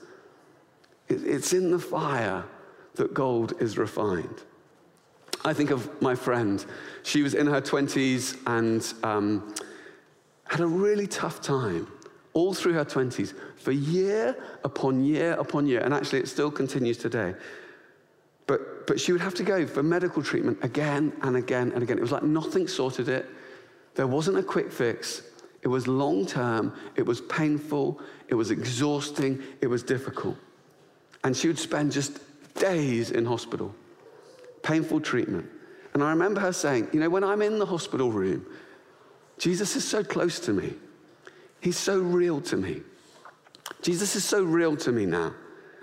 It, 1.09 1.25
it's 1.25 1.55
in 1.55 1.71
the 1.71 1.79
fire 1.79 2.45
that 2.97 3.15
gold 3.15 3.55
is 3.59 3.79
refined. 3.79 4.43
I 5.47 5.55
think 5.55 5.71
of 5.71 5.91
my 6.03 6.15
friend. 6.15 6.65
She 7.05 7.23
was 7.23 7.33
in 7.33 7.47
her 7.47 7.63
20s 7.63 8.37
and 8.47 8.93
um, 9.03 9.55
had 10.47 10.61
a 10.61 10.67
really 10.67 11.07
tough 11.07 11.41
time 11.41 11.89
all 12.35 12.53
through 12.53 12.75
her 12.75 12.85
20s 12.85 13.33
for 13.57 13.73
year 13.73 14.37
upon 14.63 15.03
year 15.03 15.33
upon 15.35 15.67
year. 15.67 15.81
And 15.81 15.95
actually, 15.95 16.21
it 16.21 16.29
still 16.29 16.51
continues 16.51 16.99
today. 16.99 17.35
But, 18.47 18.87
but 18.87 19.01
she 19.01 19.13
would 19.13 19.23
have 19.23 19.35
to 19.37 19.43
go 19.43 19.67
for 19.67 19.83
medical 19.83 20.23
treatment 20.23 20.59
again 20.61 21.15
and 21.23 21.35
again 21.35 21.73
and 21.73 21.83
again. 21.83 21.97
It 21.97 22.03
was 22.03 22.13
like 22.13 22.25
nothing 22.25 22.69
sorted 22.69 23.09
it. 23.09 23.27
There 23.95 24.07
wasn't 24.07 24.37
a 24.37 24.43
quick 24.43 24.71
fix. 24.71 25.23
It 25.63 25.69
was 25.69 25.87
long 25.87 26.27
term, 26.27 26.75
it 26.97 27.07
was 27.07 27.21
painful, 27.21 28.01
it 28.29 28.35
was 28.35 28.51
exhausting, 28.51 29.43
it 29.61 29.69
was 29.69 29.83
difficult. 29.83 30.37
And 31.25 31.37
she 31.37 31.47
would 31.47 31.59
spend 31.59 31.93
just 31.93 32.19
days 32.55 33.13
in 33.13 33.25
hospital, 33.25 33.75
painful 34.63 35.01
treatment. 35.01 35.49
And 35.95 36.03
I 36.03 36.11
remember 36.11 36.41
her 36.41 36.53
saying, 36.53 36.89
You 36.93 37.01
know, 37.01 37.11
when 37.11 37.23
I'm 37.23 37.43
in 37.43 37.59
the 37.59 37.67
hospital 37.67 38.11
room, 38.11 38.45
Jesus 39.39 39.77
is 39.77 39.85
so 39.85 40.03
close 40.03 40.41
to 40.41 40.53
me. 40.53 40.75
He's 41.61 41.79
so 41.79 42.01
real 42.01 42.41
to 42.43 42.57
me. 42.57 42.83
Jesus 43.83 44.17
is 44.17 44.25
so 44.25 44.43
real 44.43 44.77
to 44.79 44.93
me 44.93 45.07
now. 45.07 45.35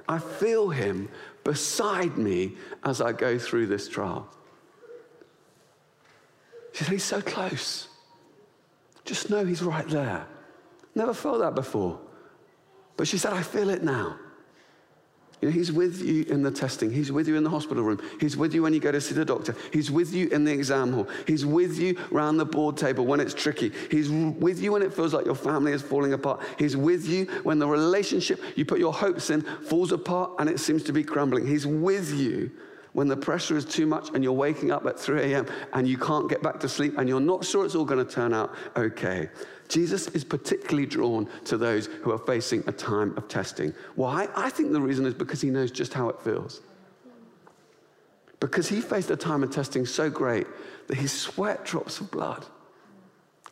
I 0.08 0.18
feel 0.18 0.70
him 0.70 1.10
beside 1.44 2.18
me 2.18 2.56
as 2.84 3.00
I 3.00 3.12
go 3.12 3.38
through 3.38 3.68
this 3.68 3.88
trial. 3.88 4.28
She 6.74 6.84
said, 6.84 6.94
He's 6.94 7.04
so 7.04 7.22
close. 7.22 7.88
Just 9.10 9.32
know 9.32 9.43
He's 9.43 9.63
right 9.63 9.88
there. 9.88 10.28
Never 10.93 11.15
felt 11.15 11.39
that 11.39 11.56
before. 11.56 12.00
But 12.95 13.08
she 13.08 13.17
said, 13.17 13.34
I 13.34 13.41
feel 13.41 13.72
it 13.72 13.82
now. 13.82 14.19
You 15.41 15.50
know, 15.50 15.52
he's 15.52 15.72
with 15.72 16.00
you 16.00 16.26
in 16.26 16.43
the 16.43 16.52
testing. 16.52 16.91
He's 16.91 17.12
with 17.12 17.28
you 17.28 17.36
in 17.36 17.43
the 17.43 17.50
hospital 17.50 17.84
room. 17.84 18.00
He's 18.19 18.38
with 18.38 18.54
you 18.54 18.62
when 18.62 18.74
you 18.74 18.80
go 18.80 18.91
to 18.91 19.02
see 19.02 19.15
the 19.15 19.26
doctor. 19.26 19.56
He's 19.74 19.89
with 19.89 20.13
you 20.13 20.28
in 20.28 20.43
the 20.43 20.52
exam 20.52 20.93
hall. 20.93 21.08
He's 21.26 21.43
with 21.43 21.80
you 21.80 21.98
around 22.12 22.38
the 22.38 22.45
board 22.45 22.78
table 22.78 23.08
when 23.08 23.19
it's 23.19 23.34
tricky. 23.34 23.72
He's 23.89 24.12
with 24.12 24.62
you 24.62 24.74
when 24.74 24.84
it 24.84 24.93
feels 24.93 25.12
like 25.12 25.26
your 25.26 25.34
family 25.34 25.72
is 25.72 25.82
falling 25.82 26.13
apart. 26.13 26.43
He's 26.60 26.78
with 26.78 27.08
you 27.08 27.26
when 27.41 27.58
the 27.58 27.67
relationship 27.67 28.39
you 28.56 28.65
put 28.65 28.78
your 28.78 28.93
hopes 28.93 29.32
in 29.32 29.41
falls 29.41 29.91
apart 29.91 30.34
and 30.38 30.48
it 30.48 30.60
seems 30.60 30.84
to 30.84 30.93
be 30.93 31.04
crumbling. 31.04 31.48
He's 31.48 31.65
with 31.65 32.13
you 32.13 32.52
when 32.93 33.08
the 33.08 33.17
pressure 33.17 33.56
is 33.56 33.65
too 33.65 33.86
much 33.86 34.10
and 34.13 34.23
you're 34.23 34.34
waking 34.34 34.71
up 34.71 34.86
at 34.86 34.99
3 34.99 35.34
a.m. 35.34 35.45
and 35.73 35.88
you 35.88 35.97
can't 35.97 36.30
get 36.30 36.41
back 36.41 36.60
to 36.60 36.69
sleep 36.69 36.97
and 36.97 37.08
you're 37.08 37.19
not 37.19 37.45
sure 37.45 37.65
it's 37.65 37.75
all 37.75 37.86
going 37.86 38.04
to 38.04 38.12
turn 38.12 38.34
out 38.34 38.54
okay. 38.75 39.30
Jesus 39.67 40.08
is 40.10 40.23
particularly 40.23 40.88
drawn 40.88 41.30
to 41.45 41.58
those 41.58 41.86
who 41.86 42.12
are 42.12 42.17
facing 42.17 42.63
a 42.67 42.71
time 42.71 43.15
of 43.17 43.28
testing. 43.28 43.73
Why? 43.95 44.28
I 44.36 44.49
think 44.49 44.71
the 44.71 44.82
reason 44.82 45.06
is 45.06 45.13
because 45.13 45.41
he 45.41 45.49
knows 45.49 45.69
just 45.69 45.93
how 45.93 46.10
it 46.10 46.19
feels. 46.21 46.62
Because 48.39 48.67
he 48.67 48.82
faced 48.82 49.12
a 49.12 49.17
time 49.17 49.43
of 49.43 49.52
testing 49.52 49.86
so 49.86 50.10
great 50.10 50.47
that 50.88 50.97
he 50.97 51.08
sweat 51.08 51.65
drops 51.65 51.99
of 51.99 52.10
blood. 52.10 52.45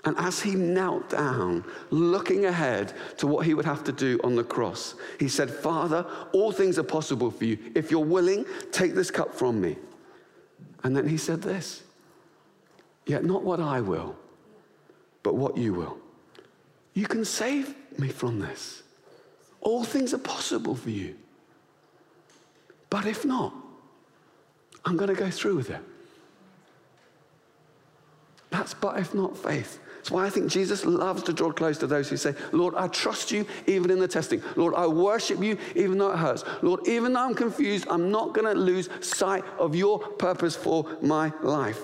And 0.05 0.17
as 0.17 0.39
he 0.39 0.55
knelt 0.55 1.09
down, 1.09 1.65
looking 1.89 2.45
ahead 2.45 2.93
to 3.17 3.27
what 3.27 3.45
he 3.45 3.53
would 3.53 3.65
have 3.65 3.83
to 3.85 3.91
do 3.91 4.19
on 4.23 4.35
the 4.35 4.43
cross, 4.43 4.95
he 5.19 5.27
said, 5.27 5.49
Father, 5.49 6.05
all 6.31 6.51
things 6.51 6.79
are 6.79 6.83
possible 6.83 7.31
for 7.31 7.45
you. 7.45 7.57
If 7.75 7.91
you're 7.91 7.99
willing, 7.99 8.45
take 8.71 8.93
this 8.93 9.11
cup 9.11 9.33
from 9.33 9.59
me. 9.59 9.75
And 10.83 10.95
then 10.95 11.07
he 11.07 11.17
said 11.17 11.41
this 11.41 11.83
Yet 13.05 13.23
not 13.25 13.43
what 13.43 13.59
I 13.59 13.81
will, 13.81 14.15
but 15.23 15.35
what 15.35 15.57
you 15.57 15.73
will. 15.73 15.97
You 16.93 17.05
can 17.07 17.25
save 17.25 17.75
me 17.97 18.09
from 18.09 18.39
this. 18.39 18.83
All 19.61 19.83
things 19.83 20.13
are 20.13 20.19
possible 20.19 20.75
for 20.75 20.89
you. 20.89 21.15
But 22.89 23.05
if 23.05 23.25
not, 23.25 23.53
I'm 24.85 24.95
going 24.95 25.13
to 25.13 25.19
go 25.19 25.29
through 25.29 25.55
with 25.57 25.69
it. 25.69 25.81
That's 28.49 28.73
but 28.73 28.99
if 28.99 29.13
not 29.13 29.37
faith. 29.37 29.79
That's 30.07 30.13
why 30.13 30.25
I 30.25 30.29
think 30.29 30.49
Jesus 30.49 30.85
loves 30.85 31.21
to 31.23 31.33
draw 31.33 31.51
close 31.51 31.77
to 31.79 31.85
those 31.85 32.07
who 32.07 32.15
say, 32.15 32.33
Lord, 32.53 32.75
I 32.75 32.87
trust 32.87 33.29
you 33.29 33.45
even 33.65 33.91
in 33.91 33.99
the 33.99 34.07
testing. 34.07 34.41
Lord, 34.55 34.73
I 34.73 34.87
worship 34.87 35.43
you 35.43 35.57
even 35.75 35.97
though 35.97 36.13
it 36.13 36.17
hurts. 36.17 36.45
Lord, 36.61 36.87
even 36.87 37.11
though 37.11 37.25
I'm 37.25 37.35
confused, 37.35 37.85
I'm 37.89 38.09
not 38.09 38.33
going 38.33 38.47
to 38.47 38.57
lose 38.57 38.87
sight 39.01 39.43
of 39.59 39.75
your 39.75 39.99
purpose 39.99 40.55
for 40.55 40.87
my 41.01 41.33
life. 41.43 41.81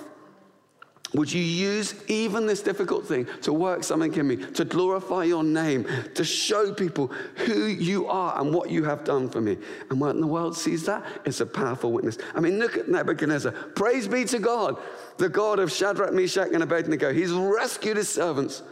Would 1.14 1.32
you 1.32 1.42
use 1.42 1.94
even 2.08 2.48
this 2.48 2.62
difficult 2.62 3.06
thing 3.06 3.28
to 3.44 3.54
work 3.54 3.84
something 3.84 4.14
in 4.16 4.28
me, 4.28 4.38
to 4.38 4.66
glorify 4.66 5.26
your 5.26 5.44
name, 5.44 5.88
to 6.16 6.24
show 6.24 6.74
people 6.74 7.08
who 7.46 7.66
you 7.68 8.08
are 8.08 8.40
and 8.42 8.52
what 8.52 8.72
you 8.72 8.84
have 8.84 9.04
done 9.04 9.30
for 9.30 9.40
me? 9.40 9.58
And 9.92 10.02
when 10.02 10.20
the 10.20 10.28
world 10.28 10.58
sees 10.58 10.86
that, 10.86 11.06
it's 11.24 11.40
a 11.40 11.46
powerful 11.46 11.92
witness. 11.92 12.18
I 12.34 12.40
mean, 12.40 12.58
look 12.58 12.78
at 12.78 12.90
Nebuchadnezzar. 12.90 13.52
Praise 13.52 14.08
be 14.08 14.26
to 14.26 14.40
God, 14.40 14.82
the 15.18 15.30
God 15.30 15.60
of 15.60 15.72
Shadrach, 15.72 16.14
Meshach, 16.14 16.50
and 16.52 16.64
Abednego. 16.64 17.14
He's 17.14 17.32
rescued 17.32 17.98
his 17.98 18.10
servants 18.10 18.64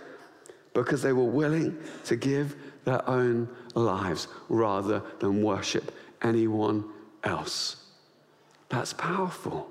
because 0.74 1.04
they 1.04 1.14
were 1.14 1.26
willing 1.26 1.78
to 2.06 2.16
give 2.16 2.56
their 2.86 3.08
own 3.08 3.48
lives 3.76 4.28
rather 4.50 5.04
than 5.20 5.44
worship 5.44 5.92
anyone 6.24 6.86
else. 7.24 7.76
That's 8.70 8.94
powerful. 8.94 9.71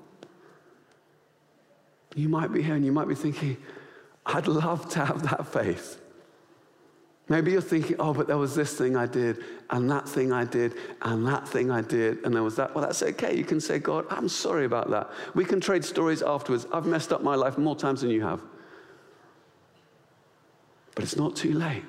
You 2.15 2.29
might 2.29 2.51
be 2.51 2.61
here 2.61 2.75
and 2.75 2.85
you 2.85 2.91
might 2.91 3.07
be 3.07 3.15
thinking, 3.15 3.57
I'd 4.25 4.47
love 4.47 4.89
to 4.89 5.05
have 5.05 5.23
that 5.29 5.47
faith. 5.47 5.99
Maybe 7.29 7.51
you're 7.51 7.61
thinking, 7.61 7.95
oh, 7.97 8.13
but 8.13 8.27
there 8.27 8.37
was 8.37 8.55
this 8.55 8.77
thing 8.77 8.97
I 8.97 9.05
did, 9.05 9.41
and 9.69 9.89
that 9.89 10.09
thing 10.09 10.33
I 10.33 10.43
did, 10.43 10.73
and 11.01 11.25
that 11.27 11.47
thing 11.47 11.71
I 11.71 11.81
did, 11.81 12.25
and 12.25 12.35
there 12.35 12.43
was 12.43 12.57
that. 12.57 12.75
Well, 12.75 12.83
that's 12.83 13.01
okay. 13.01 13.37
You 13.37 13.45
can 13.45 13.61
say, 13.61 13.79
God, 13.79 14.05
I'm 14.09 14.27
sorry 14.27 14.65
about 14.65 14.89
that. 14.89 15.09
We 15.33 15.45
can 15.45 15.61
trade 15.61 15.85
stories 15.85 16.21
afterwards. 16.21 16.67
I've 16.73 16.85
messed 16.85 17.13
up 17.13 17.23
my 17.23 17.35
life 17.35 17.57
more 17.57 17.75
times 17.75 18.01
than 18.01 18.09
you 18.09 18.21
have. 18.23 18.41
But 20.93 21.05
it's 21.05 21.15
not 21.15 21.37
too 21.37 21.53
late. 21.53 21.85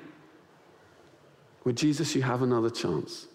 With 1.65 1.75
Jesus, 1.75 2.15
you 2.15 2.21
have 2.21 2.41
another 2.41 2.69
chance. 2.69 3.27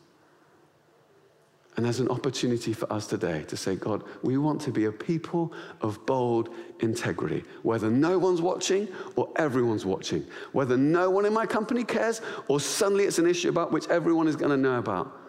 And 1.78 1.84
there's 1.84 2.00
an 2.00 2.08
opportunity 2.08 2.72
for 2.72 2.92
us 2.92 3.06
today 3.06 3.44
to 3.44 3.56
say, 3.56 3.76
God, 3.76 4.02
we 4.24 4.36
want 4.36 4.60
to 4.62 4.72
be 4.72 4.86
a 4.86 4.90
people 4.90 5.52
of 5.80 6.04
bold 6.06 6.52
integrity, 6.80 7.44
whether 7.62 7.88
no 7.88 8.18
one's 8.18 8.42
watching 8.42 8.88
or 9.14 9.30
everyone's 9.36 9.86
watching, 9.86 10.26
whether 10.50 10.76
no 10.76 11.08
one 11.08 11.24
in 11.24 11.32
my 11.32 11.46
company 11.46 11.84
cares 11.84 12.20
or 12.48 12.58
suddenly 12.58 13.04
it's 13.04 13.20
an 13.20 13.28
issue 13.28 13.48
about 13.48 13.70
which 13.70 13.86
everyone 13.90 14.26
is 14.26 14.34
going 14.34 14.50
to 14.50 14.56
know 14.56 14.80
about, 14.80 15.20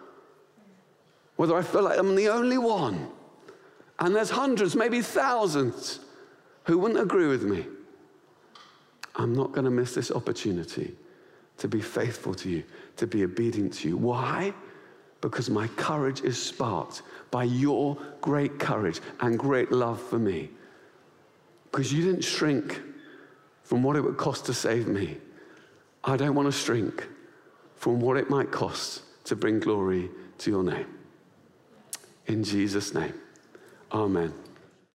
whether 1.36 1.56
I 1.56 1.62
feel 1.62 1.82
like 1.82 1.96
I'm 1.96 2.16
the 2.16 2.28
only 2.28 2.58
one, 2.58 3.08
and 4.00 4.12
there's 4.12 4.30
hundreds, 4.30 4.74
maybe 4.74 5.02
thousands, 5.02 6.00
who 6.64 6.78
wouldn't 6.78 6.98
agree 6.98 7.28
with 7.28 7.44
me. 7.44 7.64
I'm 9.14 9.36
not 9.36 9.52
going 9.52 9.66
to 9.66 9.70
miss 9.70 9.94
this 9.94 10.10
opportunity 10.10 10.96
to 11.58 11.68
be 11.68 11.80
faithful 11.80 12.34
to 12.34 12.50
you, 12.50 12.64
to 12.96 13.06
be 13.06 13.22
obedient 13.22 13.72
to 13.74 13.88
you. 13.90 13.96
Why? 13.96 14.52
Because 15.20 15.50
my 15.50 15.68
courage 15.68 16.22
is 16.22 16.40
sparked 16.40 17.02
by 17.30 17.44
your 17.44 17.96
great 18.20 18.58
courage 18.58 19.00
and 19.20 19.38
great 19.38 19.70
love 19.70 20.00
for 20.00 20.18
me. 20.18 20.50
Because 21.70 21.92
you 21.92 22.02
didn't 22.02 22.24
shrink 22.24 22.80
from 23.62 23.82
what 23.82 23.96
it 23.96 24.00
would 24.00 24.16
cost 24.16 24.46
to 24.46 24.54
save 24.54 24.88
me. 24.88 25.16
I 26.02 26.16
don't 26.16 26.34
want 26.34 26.46
to 26.46 26.52
shrink 26.52 27.06
from 27.76 28.00
what 28.00 28.16
it 28.16 28.28
might 28.30 28.50
cost 28.50 29.02
to 29.24 29.36
bring 29.36 29.60
glory 29.60 30.10
to 30.38 30.50
your 30.50 30.62
name. 30.62 30.86
In 32.26 32.42
Jesus' 32.42 32.94
name, 32.94 33.14
amen. 33.92 34.32